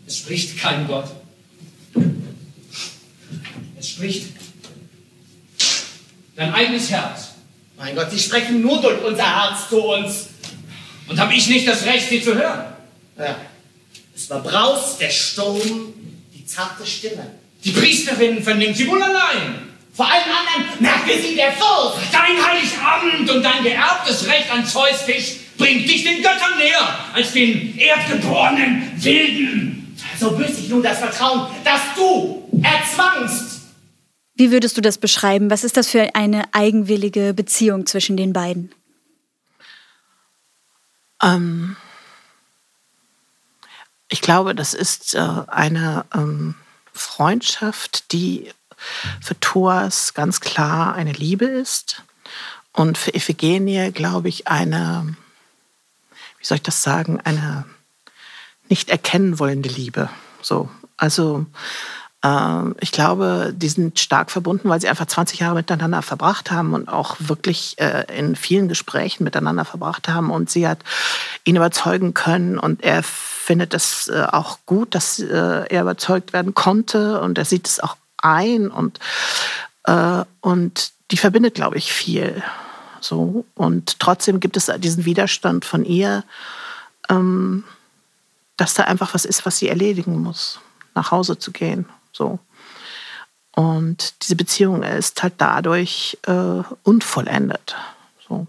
Es 0.06 0.18
spricht 0.18 0.56
kein 0.58 0.86
Gott. 0.86 1.10
Es 3.78 3.90
spricht 3.90 4.32
dein 6.34 6.54
eigenes 6.54 6.90
Herz. 6.90 7.27
Mein 7.78 7.94
Gott, 7.94 8.10
Sie 8.10 8.18
sprechen 8.18 8.60
nur 8.60 8.82
durch 8.82 9.02
unser 9.04 9.24
Herz 9.24 9.68
zu 9.68 9.80
uns. 9.80 10.30
Und 11.08 11.18
habe 11.18 11.32
ich 11.34 11.46
nicht 11.46 11.66
das 11.66 11.84
Recht, 11.84 12.08
Sie 12.08 12.20
zu 12.20 12.34
hören? 12.34 12.64
Ja. 13.16 13.36
Es 14.14 14.28
war 14.28 14.40
Braus, 14.40 14.98
der 14.98 15.10
Sturm, 15.10 15.94
die 16.34 16.44
zarte 16.44 16.84
Stimme. 16.84 17.30
Die 17.64 17.70
Priesterin 17.70 18.42
vernimmt 18.42 18.76
sie 18.76 18.88
wohl 18.88 19.00
allein. 19.00 19.68
Vor 19.92 20.06
allen 20.06 20.24
anderen 20.24 20.80
merke 20.80 21.20
sie 21.20 21.36
der 21.36 21.52
Furcht. 21.52 22.12
Dein 22.12 22.36
Heiligabend 22.44 23.30
und 23.30 23.42
dein 23.42 23.62
geerbtes 23.62 24.26
Recht 24.26 24.50
an 24.52 24.66
Zeus 24.66 25.06
Tisch 25.06 25.36
bringt 25.56 25.88
dich 25.88 26.02
den 26.02 26.22
Göttern 26.22 26.58
näher 26.58 26.98
als 27.14 27.32
den 27.32 27.78
erdgeborenen 27.78 28.92
Wilden. 28.96 29.96
So 30.18 30.32
büß 30.32 30.58
ich 30.58 30.68
nun 30.68 30.82
das 30.82 30.98
Vertrauen, 30.98 31.46
das 31.64 31.80
du 31.96 32.48
erzwangst. 32.62 33.47
Wie 34.38 34.52
würdest 34.52 34.76
du 34.76 34.80
das 34.80 34.98
beschreiben? 34.98 35.50
Was 35.50 35.64
ist 35.64 35.76
das 35.76 35.88
für 35.88 36.14
eine 36.14 36.54
eigenwillige 36.54 37.34
Beziehung 37.34 37.86
zwischen 37.86 38.16
den 38.16 38.32
beiden? 38.32 38.72
Ähm, 41.20 41.76
ich 44.08 44.20
glaube, 44.20 44.54
das 44.54 44.74
ist 44.74 45.16
äh, 45.16 45.18
eine 45.18 46.04
ähm, 46.14 46.54
Freundschaft, 46.92 48.12
die 48.12 48.52
für 49.20 49.38
Thoas 49.40 50.14
ganz 50.14 50.40
klar 50.40 50.94
eine 50.94 51.12
Liebe 51.12 51.46
ist 51.46 52.04
und 52.72 52.96
für 52.96 53.16
Iphigenie, 53.16 53.90
glaube 53.90 54.28
ich, 54.28 54.46
eine, 54.46 55.16
wie 56.38 56.46
soll 56.46 56.58
ich 56.58 56.62
das 56.62 56.84
sagen, 56.84 57.20
eine 57.24 57.64
nicht 58.68 58.88
erkennen 58.88 59.40
wollende 59.40 59.68
Liebe. 59.68 60.08
So, 60.42 60.70
also 60.96 61.44
ich 62.80 62.90
glaube, 62.90 63.54
die 63.56 63.68
sind 63.68 64.00
stark 64.00 64.32
verbunden, 64.32 64.68
weil 64.68 64.80
sie 64.80 64.88
einfach 64.88 65.06
20 65.06 65.38
Jahre 65.38 65.54
miteinander 65.54 66.02
verbracht 66.02 66.50
haben 66.50 66.74
und 66.74 66.88
auch 66.88 67.16
wirklich 67.20 67.78
äh, 67.78 68.06
in 68.12 68.34
vielen 68.34 68.68
Gesprächen 68.68 69.22
miteinander 69.22 69.64
verbracht 69.64 70.08
haben. 70.08 70.30
Und 70.30 70.50
sie 70.50 70.66
hat 70.66 70.80
ihn 71.44 71.54
überzeugen 71.54 72.14
können 72.14 72.58
und 72.58 72.82
er 72.82 73.04
findet 73.04 73.72
es 73.72 74.08
äh, 74.08 74.26
auch 74.32 74.58
gut, 74.66 74.96
dass 74.96 75.20
äh, 75.20 75.64
er 75.68 75.82
überzeugt 75.82 76.32
werden 76.32 76.54
konnte 76.54 77.20
und 77.20 77.38
er 77.38 77.44
sieht 77.44 77.68
es 77.68 77.78
auch 77.78 77.96
ein 78.20 78.68
und, 78.68 78.98
und 80.40 80.90
die 81.12 81.16
verbindet, 81.16 81.54
glaube 81.54 81.78
ich, 81.78 81.92
viel. 81.92 82.42
So. 83.00 83.44
Und 83.54 84.00
trotzdem 84.00 84.40
gibt 84.40 84.56
es 84.56 84.70
diesen 84.78 85.04
Widerstand 85.04 85.64
von 85.64 85.84
ihr, 85.84 86.24
ähm, 87.08 87.62
dass 88.56 88.74
da 88.74 88.84
einfach 88.84 89.14
was 89.14 89.24
ist, 89.24 89.46
was 89.46 89.58
sie 89.58 89.68
erledigen 89.68 90.20
muss, 90.20 90.58
nach 90.96 91.12
Hause 91.12 91.38
zu 91.38 91.52
gehen. 91.52 91.86
So. 92.18 92.38
Und 93.54 94.22
diese 94.22 94.36
Beziehung 94.36 94.82
ist 94.82 95.22
halt 95.22 95.34
dadurch 95.38 96.18
äh, 96.26 96.62
unvollendet. 96.82 97.76
So. 98.28 98.46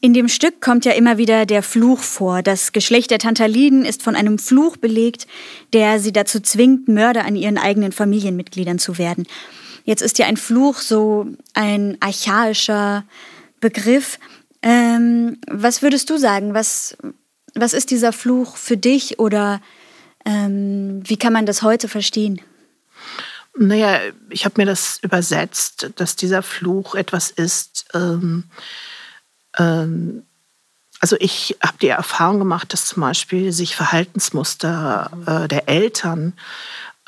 In 0.00 0.12
dem 0.12 0.28
Stück 0.28 0.60
kommt 0.60 0.84
ja 0.84 0.92
immer 0.92 1.16
wieder 1.16 1.46
der 1.46 1.62
Fluch 1.62 2.00
vor. 2.00 2.42
Das 2.42 2.72
Geschlecht 2.72 3.10
der 3.10 3.18
Tantaliden 3.18 3.84
ist 3.84 4.02
von 4.02 4.16
einem 4.16 4.38
Fluch 4.38 4.76
belegt, 4.76 5.26
der 5.72 5.98
sie 5.98 6.12
dazu 6.12 6.40
zwingt, 6.40 6.88
Mörder 6.88 7.24
an 7.24 7.36
ihren 7.36 7.56
eigenen 7.56 7.92
Familienmitgliedern 7.92 8.78
zu 8.78 8.98
werden. 8.98 9.26
Jetzt 9.84 10.02
ist 10.02 10.18
ja 10.18 10.26
ein 10.26 10.36
Fluch 10.36 10.78
so 10.78 11.26
ein 11.54 11.96
archaischer 12.00 13.04
Begriff. 13.60 14.18
Ähm, 14.62 15.38
was 15.48 15.82
würdest 15.82 16.10
du 16.10 16.18
sagen? 16.18 16.54
Was, 16.54 16.96
was 17.54 17.72
ist 17.74 17.90
dieser 17.90 18.12
Fluch 18.12 18.56
für 18.56 18.76
dich 18.76 19.18
oder 19.18 19.60
ähm, 20.24 21.02
wie 21.04 21.16
kann 21.16 21.32
man 21.32 21.46
das 21.46 21.62
heute 21.62 21.88
verstehen? 21.88 22.40
Naja, 23.56 24.00
ich 24.30 24.44
habe 24.44 24.60
mir 24.60 24.66
das 24.66 24.98
übersetzt, 25.02 25.90
dass 25.96 26.16
dieser 26.16 26.42
Fluch 26.42 26.94
etwas 26.94 27.30
ist, 27.30 27.86
ähm, 27.94 28.44
ähm, 29.58 30.24
also 31.00 31.16
ich 31.20 31.56
habe 31.62 31.76
die 31.82 31.88
Erfahrung 31.88 32.38
gemacht, 32.38 32.72
dass 32.72 32.86
zum 32.86 33.02
Beispiel 33.02 33.52
sich 33.52 33.76
Verhaltensmuster 33.76 35.10
äh, 35.26 35.48
der 35.48 35.68
Eltern 35.68 36.32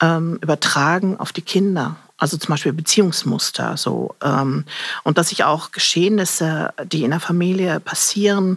ähm, 0.00 0.38
übertragen 0.42 1.18
auf 1.18 1.32
die 1.32 1.42
Kinder 1.42 1.96
also 2.18 2.38
zum 2.38 2.48
Beispiel 2.48 2.72
Beziehungsmuster 2.72 3.76
so 3.76 4.14
ähm, 4.22 4.64
und 5.04 5.18
dass 5.18 5.28
sich 5.28 5.44
auch 5.44 5.70
Geschehnisse, 5.70 6.72
die 6.84 7.04
in 7.04 7.10
der 7.10 7.20
Familie 7.20 7.78
passieren, 7.78 8.56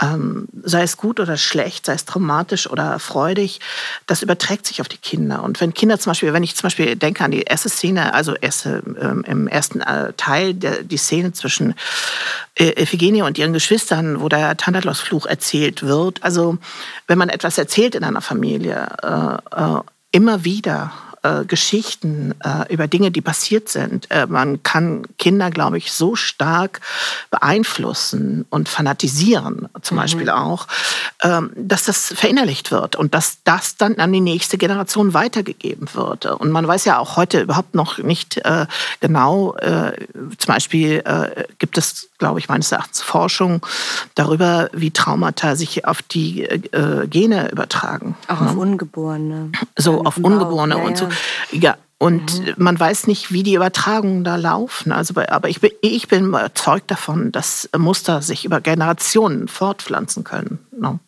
ähm, 0.00 0.46
sei 0.62 0.82
es 0.82 0.96
gut 0.96 1.18
oder 1.18 1.36
schlecht, 1.36 1.86
sei 1.86 1.94
es 1.94 2.04
traumatisch 2.04 2.70
oder 2.70 3.00
freudig, 3.00 3.58
das 4.06 4.22
überträgt 4.22 4.66
sich 4.66 4.80
auf 4.80 4.88
die 4.88 4.98
Kinder. 4.98 5.42
Und 5.42 5.60
wenn 5.60 5.74
Kinder 5.74 5.98
zum 5.98 6.10
Beispiel, 6.10 6.32
wenn 6.32 6.44
ich 6.44 6.54
zum 6.54 6.64
Beispiel 6.64 6.94
denke 6.94 7.24
an 7.24 7.32
die 7.32 7.42
erste 7.42 7.68
Szene, 7.68 8.14
also 8.14 8.34
erste, 8.36 8.84
ähm, 9.00 9.24
im 9.26 9.48
ersten 9.48 9.80
äh, 9.80 10.12
Teil 10.12 10.54
der, 10.54 10.84
die 10.84 10.96
Szene 10.96 11.32
zwischen 11.32 11.74
äh, 12.54 12.80
Iphigenie 12.80 13.22
und 13.22 13.36
ihren 13.36 13.52
Geschwistern, 13.52 14.20
wo 14.20 14.28
der 14.28 14.56
Thanatos-Fluch 14.56 15.26
erzählt 15.26 15.82
wird, 15.82 16.22
also 16.22 16.58
wenn 17.08 17.18
man 17.18 17.30
etwas 17.30 17.58
erzählt 17.58 17.96
in 17.96 18.04
einer 18.04 18.20
Familie, 18.20 18.86
äh, 19.02 19.60
äh 19.60 19.80
immer 20.12 20.44
wieder 20.44 20.92
äh, 21.22 21.44
Geschichten 21.44 22.34
äh, 22.44 22.72
über 22.72 22.88
Dinge, 22.88 23.12
die 23.12 23.20
passiert 23.20 23.68
sind. 23.68 24.10
Äh, 24.10 24.26
man 24.26 24.64
kann 24.64 25.04
Kinder, 25.18 25.50
glaube 25.50 25.78
ich, 25.78 25.92
so 25.92 26.16
stark 26.16 26.80
beeinflussen 27.30 28.44
und 28.50 28.68
fanatisieren, 28.68 29.68
zum 29.82 29.96
mhm. 29.96 30.00
Beispiel 30.00 30.30
auch, 30.30 30.66
ähm, 31.22 31.52
dass 31.54 31.84
das 31.84 32.08
verinnerlicht 32.08 32.72
wird 32.72 32.96
und 32.96 33.14
dass 33.14 33.38
das 33.44 33.76
dann 33.76 34.00
an 34.00 34.12
die 34.12 34.20
nächste 34.20 34.58
Generation 34.58 35.14
weitergegeben 35.14 35.88
wird. 35.94 36.26
Und 36.26 36.50
man 36.50 36.66
weiß 36.66 36.84
ja 36.86 36.98
auch 36.98 37.16
heute 37.16 37.40
überhaupt 37.40 37.76
noch 37.76 37.98
nicht 37.98 38.38
äh, 38.38 38.66
genau, 38.98 39.54
äh, 39.58 39.92
zum 40.38 40.54
Beispiel 40.54 41.02
äh, 41.04 41.44
gibt 41.60 41.78
es, 41.78 42.08
glaube 42.18 42.40
ich, 42.40 42.48
meines 42.48 42.72
Erachtens 42.72 43.00
Forschung 43.00 43.64
darüber, 44.16 44.70
wie 44.72 44.90
Traumata 44.90 45.54
sich 45.54 45.84
auf 45.84 46.02
die 46.02 46.48
Gene 47.08 47.50
übertragen. 47.50 48.16
Auch 48.28 48.40
auf 48.40 48.56
Ungeborene. 48.56 49.52
So, 49.76 50.04
auf 50.04 50.16
Ungeborene 50.16 50.76
ja, 50.76 50.82
und 50.84 50.96
so. 50.96 51.04
Ja, 51.04 51.11
und 52.02 52.40
mhm. 52.40 52.54
man 52.56 52.80
weiß 52.80 53.06
nicht, 53.06 53.30
wie 53.30 53.44
die 53.44 53.54
Übertragungen 53.54 54.24
da 54.24 54.34
laufen. 54.34 54.90
Also, 54.90 55.14
aber 55.28 55.48
ich 55.48 55.60
bin, 55.60 55.70
ich 55.82 56.08
bin 56.08 56.24
überzeugt 56.24 56.90
davon, 56.90 57.30
dass 57.30 57.70
Muster 57.78 58.22
sich 58.22 58.44
über 58.44 58.60
Generationen 58.60 59.46
fortpflanzen 59.46 60.24
können. 60.24 60.58
No. 60.76 60.94
Ne? 60.94 60.98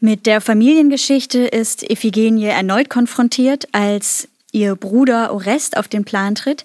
Mit 0.00 0.24
der 0.24 0.40
Familiengeschichte 0.40 1.40
ist 1.40 1.82
Iphigenie 1.82 2.46
erneut 2.46 2.88
konfrontiert, 2.88 3.68
als 3.72 4.28
ihr 4.50 4.76
Bruder 4.76 5.32
Orest 5.32 5.76
auf 5.76 5.88
den 5.88 6.04
Plan 6.04 6.34
tritt, 6.34 6.64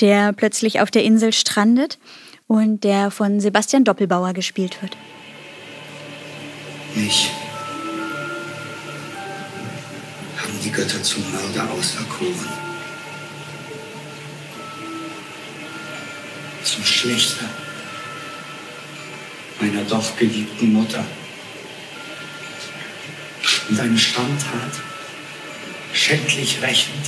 der 0.00 0.34
plötzlich 0.34 0.80
auf 0.80 0.90
der 0.90 1.04
Insel 1.04 1.32
strandet 1.32 1.98
und 2.46 2.84
der 2.84 3.10
von 3.10 3.40
Sebastian 3.40 3.84
Doppelbauer 3.84 4.34
gespielt 4.34 4.82
wird. 4.82 4.96
Ich 6.94 7.30
Götter 10.78 11.02
zum 11.02 11.24
Mörder 11.32 11.68
auserkoren. 11.72 12.48
Zum 16.62 16.84
Schlechter 16.84 17.46
meiner 19.60 19.82
doch 19.82 20.16
geliebten 20.16 20.72
Mutter. 20.72 21.04
Und 23.68 23.80
eine 23.80 23.98
Schandtat, 23.98 24.70
schändlich 25.92 26.62
rächend, 26.62 27.06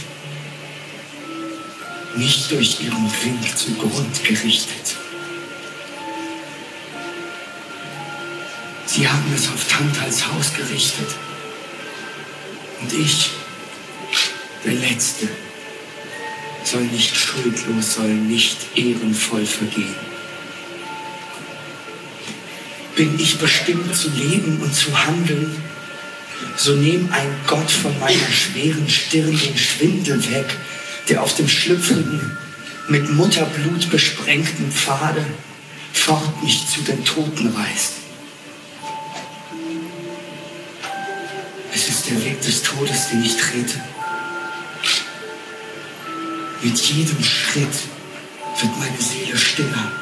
nicht 2.17 2.51
durch 2.51 2.81
ihren 2.81 3.09
Wink 3.23 3.57
zugrund 3.57 4.25
gerichtet. 4.25 4.97
Sie 8.87 9.09
haben 9.09 9.33
es 9.33 9.47
auf 9.49 9.65
Tantals 9.69 10.27
Haus 10.27 10.53
gerichtet. 10.55 11.15
Und 12.81 12.93
ich, 12.95 13.31
der 14.65 14.75
Letzte, 14.75 15.29
soll 16.65 16.83
nicht 16.83 17.17
schuldlos, 17.17 17.95
soll 17.95 18.09
nicht 18.09 18.57
ehrenvoll 18.77 19.47
vergehen. 19.47 19.95
Bin 22.97 23.19
ich 23.19 23.39
bestimmt 23.39 23.95
zu 23.97 24.11
leben 24.11 24.61
und 24.61 24.75
zu 24.75 25.07
handeln, 25.07 25.63
so 26.57 26.75
nehm 26.75 27.09
ein 27.13 27.35
Gott 27.47 27.71
von 27.71 27.99
meiner 27.99 28.31
schweren 28.31 28.89
Stirn 28.89 29.39
den 29.39 29.57
Schwindel 29.57 30.23
weg, 30.31 30.47
der 31.09 31.23
auf 31.23 31.35
dem 31.35 31.49
schlüpfrigen, 31.49 32.37
mit 32.89 33.09
Mutterblut 33.11 33.89
besprengten 33.91 34.71
Pfade 34.71 35.25
fort 35.93 36.43
mich 36.43 36.67
zu 36.69 36.81
den 36.83 37.05
Toten 37.05 37.49
reißt. 37.49 37.93
Es 41.73 41.89
ist 41.89 42.11
der 42.11 42.25
Weg 42.25 42.41
des 42.43 42.63
Todes, 42.63 43.11
den 43.11 43.23
ich 43.23 43.37
trete. 43.37 43.81
Mit 46.63 46.79
jedem 46.79 47.23
Schritt 47.23 47.69
wird 48.61 48.79
meine 48.79 49.01
Seele 49.01 49.39
stiller. 49.39 49.93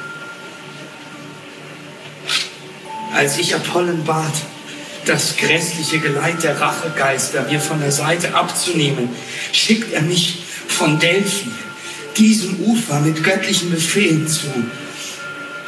Als 3.15 3.39
ich 3.39 3.55
Apollon 3.55 4.05
bat, 4.05 4.33
das 5.05 5.37
grässliche 5.37 6.01
Geleit 6.01 6.43
der 6.43 6.61
Rachegeister 6.61 7.43
mir 7.45 7.61
von 7.61 7.81
der 7.81 7.93
Seite 7.93 8.35
abzunehmen, 8.35 9.09
schickt 9.53 9.93
er 9.93 10.03
mich 10.03 10.43
von 10.67 10.99
Delphi, 10.99 11.51
diesem 12.17 12.61
Ufer 12.61 13.01
mit 13.01 13.23
göttlichen 13.23 13.71
Befehlen 13.71 14.27
zu, 14.29 14.49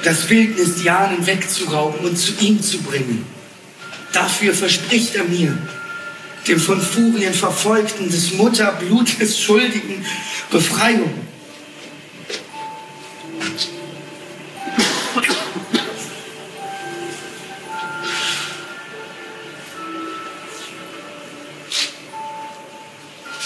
das 0.03 0.29
Wildnis 0.29 0.77
Dianen 0.77 1.27
wegzurauben 1.27 2.01
und 2.01 2.17
zu 2.17 2.33
ihm 2.41 2.61
zu 2.63 2.79
bringen. 2.79 3.25
Dafür 4.13 4.53
verspricht 4.55 5.15
er 5.15 5.25
mir, 5.25 5.57
dem 6.47 6.59
von 6.59 6.81
Furien 6.81 7.35
verfolgten, 7.35 8.11
des 8.11 8.35
Mutterblutes 8.35 9.41
schuldigen 9.41 10.05
Befreiung. 10.51 11.13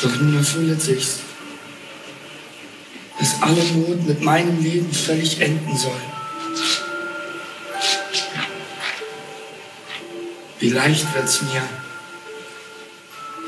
Doch 0.03 0.17
nun 0.21 0.37
erfüllt 0.37 0.83
sich's, 0.83 1.21
dass 3.19 3.41
alle 3.41 3.65
Not 3.73 4.07
mit 4.07 4.21
meinem 4.21 4.63
Leben 4.63 4.93
völlig 4.93 5.41
enden 5.41 5.77
soll. 5.77 5.93
Wie 10.61 10.69
leicht 10.71 11.15
wird's 11.15 11.41
mir, 11.43 11.63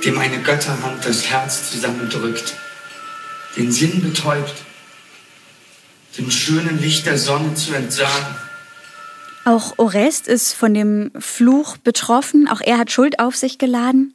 dem 0.07 0.19
eine 0.19 0.41
Götterhand 0.41 1.05
das 1.05 1.29
Herz 1.29 1.73
zusammendrückt, 1.73 2.55
den 3.57 3.73
Sinn 3.73 4.01
betäubt, 4.01 4.55
dem 6.17 6.31
schönen 6.31 6.81
Licht 6.81 7.07
der 7.07 7.19
Sonne 7.19 7.55
zu 7.55 7.75
entsagen. 7.75 8.37
Auch 9.45 9.75
Orest 9.79 10.29
ist 10.29 10.53
von 10.53 10.75
dem 10.75 11.11
Fluch 11.19 11.77
betroffen, 11.77 12.49
auch 12.49 12.61
er 12.61 12.79
hat 12.79 12.93
Schuld 12.93 13.19
auf 13.19 13.35
sich 13.35 13.59
geladen. 13.59 14.15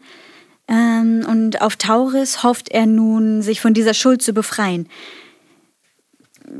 Ähm, 0.68 1.26
und 1.28 1.62
auf 1.62 1.76
Tauris 1.76 2.44
hofft 2.44 2.70
er 2.70 2.86
nun, 2.86 3.42
sich 3.42 3.60
von 3.60 3.74
dieser 3.74 3.94
Schuld 3.94 4.22
zu 4.22 4.32
befreien. 4.32 4.88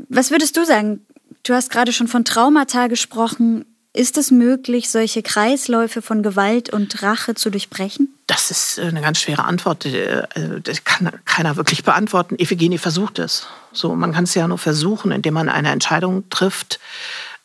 Was 0.08 0.30
würdest 0.30 0.56
du 0.58 0.64
sagen? 0.66 1.04
Du 1.42 1.54
hast 1.54 1.70
gerade 1.70 1.92
schon 1.92 2.08
von 2.08 2.24
Traumata 2.24 2.86
gesprochen. 2.86 3.64
Ist 3.94 4.18
es 4.18 4.30
möglich, 4.30 4.90
solche 4.90 5.22
Kreisläufe 5.22 6.02
von 6.02 6.22
Gewalt 6.22 6.70
und 6.70 7.02
Rache 7.02 7.34
zu 7.34 7.50
durchbrechen? 7.50 8.14
Das 8.32 8.50
ist 8.50 8.78
äh, 8.78 8.84
eine 8.84 9.02
ganz 9.02 9.20
schwere 9.20 9.44
Antwort. 9.44 9.84
Äh, 9.84 10.22
das 10.62 10.84
kann 10.84 11.12
keiner 11.26 11.56
wirklich 11.56 11.84
beantworten. 11.84 12.36
Iphigenie 12.38 12.78
versucht 12.78 13.18
es. 13.18 13.46
So, 13.72 13.94
man 13.94 14.12
kann 14.12 14.24
es 14.24 14.34
ja 14.34 14.48
nur 14.48 14.56
versuchen, 14.56 15.12
indem 15.12 15.34
man 15.34 15.50
eine 15.50 15.70
Entscheidung 15.70 16.26
trifft, 16.30 16.80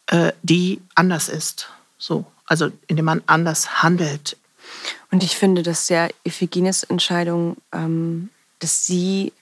äh, 0.06 0.32
die 0.44 0.80
anders 0.96 1.28
ist. 1.28 1.70
So, 1.98 2.26
also 2.46 2.72
indem 2.88 3.04
man 3.04 3.22
anders 3.26 3.84
handelt. 3.84 4.38
Und 5.12 5.24
ich 5.24 5.36
finde, 5.36 5.62
dass 5.62 5.90
ja 5.90 6.08
Iphigenies 6.24 6.84
Entscheidung, 6.84 7.58
ähm, 7.74 8.30
dass 8.60 8.86
sie 8.86 9.34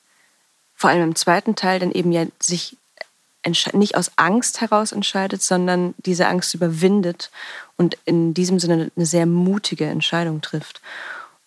vor 0.73 0.89
allem 0.89 1.03
im 1.03 1.15
zweiten 1.15 1.55
Teil 1.55 1.79
dann 1.79 1.91
eben 1.91 2.11
ja 2.11 2.25
sich 2.39 2.75
nicht 3.73 3.95
aus 3.95 4.11
Angst 4.15 4.61
heraus 4.61 4.91
entscheidet, 4.91 5.43
sondern 5.43 5.93
diese 5.99 6.25
Angst 6.25 6.55
überwindet 6.55 7.29
und 7.77 7.95
in 8.05 8.33
diesem 8.33 8.57
Sinne 8.57 8.89
eine 8.95 9.05
sehr 9.05 9.27
mutige 9.27 9.85
Entscheidung 9.85 10.41
trifft. 10.41 10.81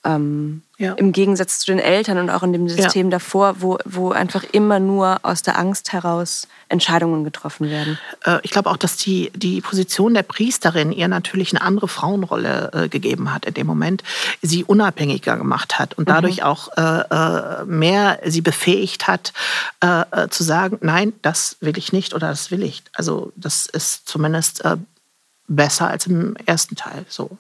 Ähm, 0.05 0.63
ja. 0.79 0.93
Im 0.93 1.11
Gegensatz 1.11 1.59
zu 1.59 1.67
den 1.67 1.81
Eltern 1.81 2.19
und 2.19 2.31
auch 2.31 2.45
in 2.45 2.53
dem 2.53 2.69
System 2.69 3.09
ja. 3.09 3.19
davor, 3.19 3.61
wo, 3.61 3.79
wo 3.85 4.13
einfach 4.13 4.45
immer 4.53 4.79
nur 4.79 5.19
aus 5.25 5.43
der 5.43 5.59
Angst 5.59 5.93
heraus 5.93 6.47
Entscheidungen 6.69 7.25
getroffen 7.25 7.69
werden. 7.69 7.99
Äh, 8.25 8.39
ich 8.45 8.53
glaube 8.53 8.71
auch, 8.71 8.77
dass 8.77 8.97
die, 8.97 9.33
die 9.35 9.61
Position 9.61 10.15
der 10.15 10.23
Priesterin 10.23 10.93
ihr 10.93 11.09
natürlich 11.09 11.53
eine 11.53 11.63
andere 11.63 11.89
Frauenrolle 11.89 12.71
äh, 12.73 12.89
gegeben 12.89 13.35
hat 13.35 13.45
in 13.45 13.55
dem 13.55 13.67
Moment, 13.67 14.05
sie 14.41 14.63
unabhängiger 14.63 15.37
gemacht 15.37 15.81
hat 15.81 15.95
und 15.95 16.07
mhm. 16.07 16.13
dadurch 16.13 16.37
mhm. 16.39 16.43
auch 16.45 16.69
äh, 16.77 17.65
mehr 17.65 18.21
sie 18.25 18.41
befähigt 18.41 19.09
hat, 19.09 19.33
zu 20.31 20.43
sagen, 20.43 20.79
nein, 20.81 21.13
das 21.23 21.57
will 21.61 21.79
ich 21.79 21.93
nicht 21.93 22.15
oder 22.15 22.29
das 22.29 22.51
will 22.51 22.63
ich. 22.63 22.83
Also 22.93 23.33
das 23.37 23.67
ist 23.67 24.09
zumindest 24.09 24.63
besser 25.47 25.89
als 25.89 26.07
im 26.07 26.37
ersten 26.47 26.77
Teil 26.77 27.05
so. 27.09 27.39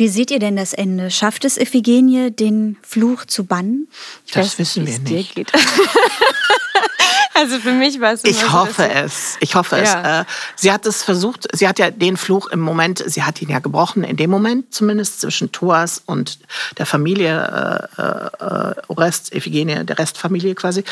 Wie 0.00 0.08
seht 0.08 0.30
ihr 0.30 0.38
denn 0.38 0.56
das 0.56 0.72
Ende? 0.72 1.10
Schafft 1.10 1.44
es 1.44 1.58
Iphigenie, 1.58 2.30
den 2.30 2.78
Fluch 2.80 3.26
zu 3.26 3.44
bannen? 3.44 3.86
Ich 4.24 4.32
das 4.32 4.46
weiß, 4.46 4.58
wissen 4.58 4.86
wir 4.86 4.98
nicht. 4.98 5.36
also 7.34 7.60
für 7.60 7.72
mich 7.72 8.00
war 8.00 8.14
es. 8.14 8.24
Ich 8.24 8.50
hoffe 8.50 8.84
so, 8.84 8.98
es. 8.98 9.36
Ich 9.40 9.54
hoffe 9.54 9.76
ja. 9.76 9.82
es. 9.82 10.22
Äh, 10.22 10.24
sie 10.56 10.72
hat 10.72 10.86
es 10.86 11.02
versucht. 11.02 11.48
Sie 11.52 11.68
hat 11.68 11.78
ja 11.78 11.90
den 11.90 12.16
Fluch 12.16 12.48
im 12.48 12.60
Moment. 12.60 13.04
Sie 13.06 13.24
hat 13.24 13.42
ihn 13.42 13.50
ja 13.50 13.58
gebrochen. 13.58 14.02
In 14.02 14.16
dem 14.16 14.30
Moment 14.30 14.72
zumindest 14.72 15.20
zwischen 15.20 15.52
Thoas 15.52 16.02
und 16.06 16.38
der 16.78 16.86
Familie 16.86 17.90
äh, 17.98 18.42
äh, 18.42 18.74
Orest, 18.88 19.34
Iphigenie, 19.34 19.84
der 19.84 19.98
Restfamilie 19.98 20.54
quasi, 20.54 20.82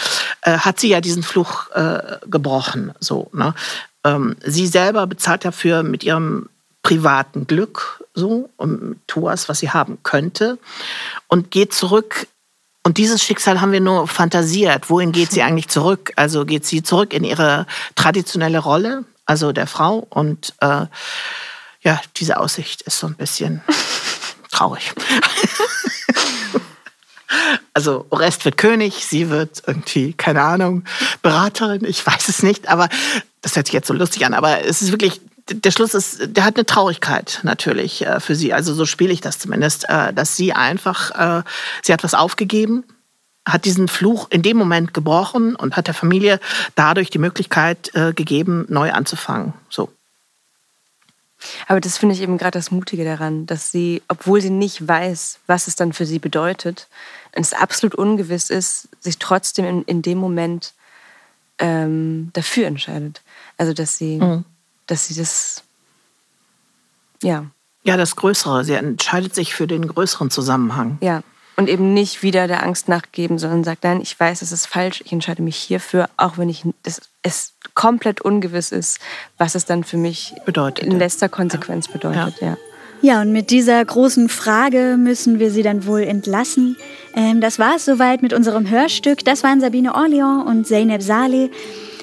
äh, 0.42 0.58
hat 0.58 0.80
sie 0.80 0.90
ja 0.90 1.00
diesen 1.00 1.22
Fluch 1.22 1.70
äh, 1.70 2.18
gebrochen. 2.26 2.92
So. 3.00 3.30
Ne? 3.32 3.54
Ähm, 4.04 4.36
sie 4.44 4.66
selber 4.66 5.06
bezahlt 5.06 5.46
dafür 5.46 5.82
mit 5.82 6.04
ihrem 6.04 6.50
privaten 6.88 7.46
Glück 7.46 8.02
so 8.14 8.48
und 8.56 8.96
Thoas, 9.06 9.50
was 9.50 9.58
sie 9.58 9.68
haben 9.68 9.98
könnte 10.04 10.58
und 11.26 11.50
geht 11.50 11.74
zurück. 11.74 12.26
Und 12.82 12.96
dieses 12.96 13.22
Schicksal 13.22 13.60
haben 13.60 13.72
wir 13.72 13.82
nur 13.82 14.08
fantasiert. 14.08 14.88
Wohin 14.88 15.12
geht 15.12 15.30
sie 15.30 15.42
eigentlich 15.42 15.68
zurück? 15.68 16.12
Also 16.16 16.46
geht 16.46 16.64
sie 16.64 16.82
zurück 16.82 17.12
in 17.12 17.24
ihre 17.24 17.66
traditionelle 17.94 18.60
Rolle, 18.60 19.04
also 19.26 19.52
der 19.52 19.66
Frau. 19.66 20.06
Und 20.08 20.54
äh, 20.62 20.86
ja, 21.82 22.00
diese 22.16 22.40
Aussicht 22.40 22.80
ist 22.80 22.98
so 22.98 23.06
ein 23.06 23.16
bisschen 23.16 23.60
traurig. 24.50 24.94
Also 27.74 28.06
Orest 28.08 28.46
wird 28.46 28.56
König, 28.56 29.04
sie 29.04 29.28
wird 29.28 29.62
irgendwie, 29.66 30.14
keine 30.14 30.42
Ahnung, 30.42 30.84
Beraterin, 31.22 31.84
ich 31.84 32.04
weiß 32.04 32.28
es 32.28 32.42
nicht, 32.42 32.68
aber 32.68 32.88
das 33.42 33.54
hört 33.54 33.66
sich 33.66 33.74
jetzt 33.74 33.86
so 33.86 33.94
lustig 33.94 34.24
an, 34.24 34.32
aber 34.32 34.64
es 34.64 34.80
ist 34.80 34.90
wirklich 34.90 35.20
der 35.50 35.70
Schluss 35.70 35.94
ist, 35.94 36.36
der 36.36 36.44
hat 36.44 36.56
eine 36.56 36.66
Traurigkeit 36.66 37.40
natürlich 37.42 38.04
äh, 38.04 38.20
für 38.20 38.34
sie. 38.34 38.52
Also 38.52 38.74
so 38.74 38.86
spiele 38.86 39.12
ich 39.12 39.20
das 39.20 39.38
zumindest, 39.38 39.88
äh, 39.88 40.12
dass 40.12 40.36
sie 40.36 40.52
einfach, 40.52 41.10
äh, 41.40 41.42
sie 41.82 41.92
hat 41.92 42.04
was 42.04 42.14
aufgegeben, 42.14 42.84
hat 43.46 43.64
diesen 43.64 43.88
Fluch 43.88 44.28
in 44.30 44.42
dem 44.42 44.56
Moment 44.56 44.92
gebrochen 44.92 45.56
und 45.56 45.76
hat 45.76 45.86
der 45.86 45.94
Familie 45.94 46.38
dadurch 46.74 47.08
die 47.08 47.18
Möglichkeit 47.18 47.90
gegeben, 47.94 48.66
neu 48.68 48.92
anzufangen. 48.92 49.54
So. 49.70 49.90
Aber 51.66 51.80
das 51.80 51.96
finde 51.96 52.14
ich 52.14 52.20
eben 52.20 52.36
gerade 52.36 52.58
das 52.58 52.70
Mutige 52.70 53.06
daran, 53.06 53.46
dass 53.46 53.72
sie, 53.72 54.02
obwohl 54.06 54.42
sie 54.42 54.50
nicht 54.50 54.86
weiß, 54.86 55.38
was 55.46 55.66
es 55.66 55.76
dann 55.76 55.94
für 55.94 56.04
sie 56.04 56.18
bedeutet, 56.18 56.88
und 57.34 57.40
es 57.40 57.54
absolut 57.54 57.94
ungewiss 57.94 58.50
ist, 58.50 58.88
sich 59.00 59.18
trotzdem 59.18 59.64
in, 59.64 59.82
in 59.84 60.02
dem 60.02 60.18
Moment 60.18 60.74
ähm, 61.58 62.28
dafür 62.34 62.66
entscheidet. 62.66 63.22
Also 63.56 63.72
dass 63.72 63.96
sie 63.96 64.18
mhm 64.18 64.44
dass 64.88 65.06
sie 65.06 65.14
das, 65.14 65.62
ja. 67.22 67.46
Ja, 67.84 67.96
das 67.96 68.16
Größere. 68.16 68.64
Sie 68.64 68.74
entscheidet 68.74 69.34
sich 69.34 69.54
für 69.54 69.66
den 69.66 69.86
größeren 69.86 70.30
Zusammenhang. 70.30 70.98
Ja. 71.00 71.22
Und 71.56 71.68
eben 71.68 71.94
nicht 71.94 72.22
wieder 72.22 72.46
der 72.46 72.62
Angst 72.62 72.88
nachgeben, 72.88 73.38
sondern 73.38 73.64
sagt, 73.64 73.84
nein, 73.84 74.00
ich 74.00 74.18
weiß, 74.18 74.42
es 74.42 74.52
ist 74.52 74.66
falsch, 74.66 75.02
ich 75.04 75.12
entscheide 75.12 75.42
mich 75.42 75.56
hierfür, 75.56 76.08
auch 76.16 76.38
wenn 76.38 76.48
ich 76.48 76.64
das, 76.82 77.00
es 77.22 77.54
komplett 77.74 78.20
ungewiss 78.20 78.72
ist, 78.72 78.98
was 79.38 79.54
es 79.54 79.64
dann 79.64 79.84
für 79.84 79.96
mich 79.96 80.34
bedeutet, 80.44 80.84
in 80.84 80.98
letzter 80.98 81.28
Konsequenz 81.28 81.86
ja. 81.86 81.92
bedeutet. 81.92 82.40
Ja. 82.40 82.48
ja. 82.48 82.56
Ja, 83.00 83.20
und 83.20 83.32
mit 83.32 83.50
dieser 83.50 83.84
großen 83.84 84.28
Frage 84.28 84.96
müssen 84.98 85.38
wir 85.38 85.52
Sie 85.52 85.62
dann 85.62 85.86
wohl 85.86 86.02
entlassen. 86.02 86.76
Ähm, 87.14 87.40
das 87.40 87.58
war 87.60 87.76
es 87.76 87.84
soweit 87.84 88.22
mit 88.22 88.32
unserem 88.32 88.68
Hörstück. 88.68 89.24
Das 89.24 89.44
waren 89.44 89.60
Sabine 89.60 89.94
Orleans 89.94 90.44
und 90.46 90.66
Zeynep 90.66 91.02
Saleh. 91.02 91.50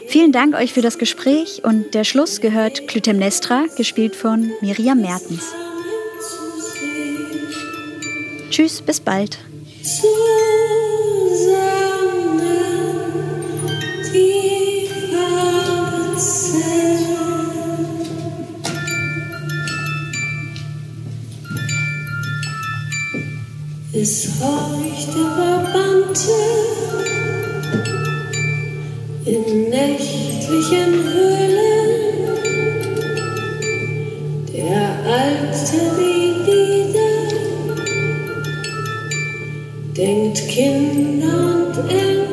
Vielen 0.07 0.31
Dank 0.31 0.55
euch 0.55 0.73
für 0.73 0.81
das 0.81 0.97
Gespräch 0.97 1.63
und 1.63 1.93
der 1.93 2.03
Schluss 2.03 2.41
gehört 2.41 2.87
Clytemnestra, 2.87 3.65
gespielt 3.75 4.15
von 4.15 4.51
Miriam 4.61 5.01
Mertens. 5.01 5.53
Tschüss, 8.49 8.81
bis 8.81 8.99
bald. 8.99 9.37
Es 23.97 24.27
horcht 24.39 25.07
der 25.07 25.29
Verbannte 25.35 27.14
in 29.25 29.69
nächtlichen 29.69 30.93
Höhlen. 31.03 31.65
Der 34.53 34.89
alte 35.03 35.77
wieder 35.97 37.11
denkt 39.97 40.47
Kinder 40.47 41.37
und 41.55 41.91
Eltern. 41.91 42.24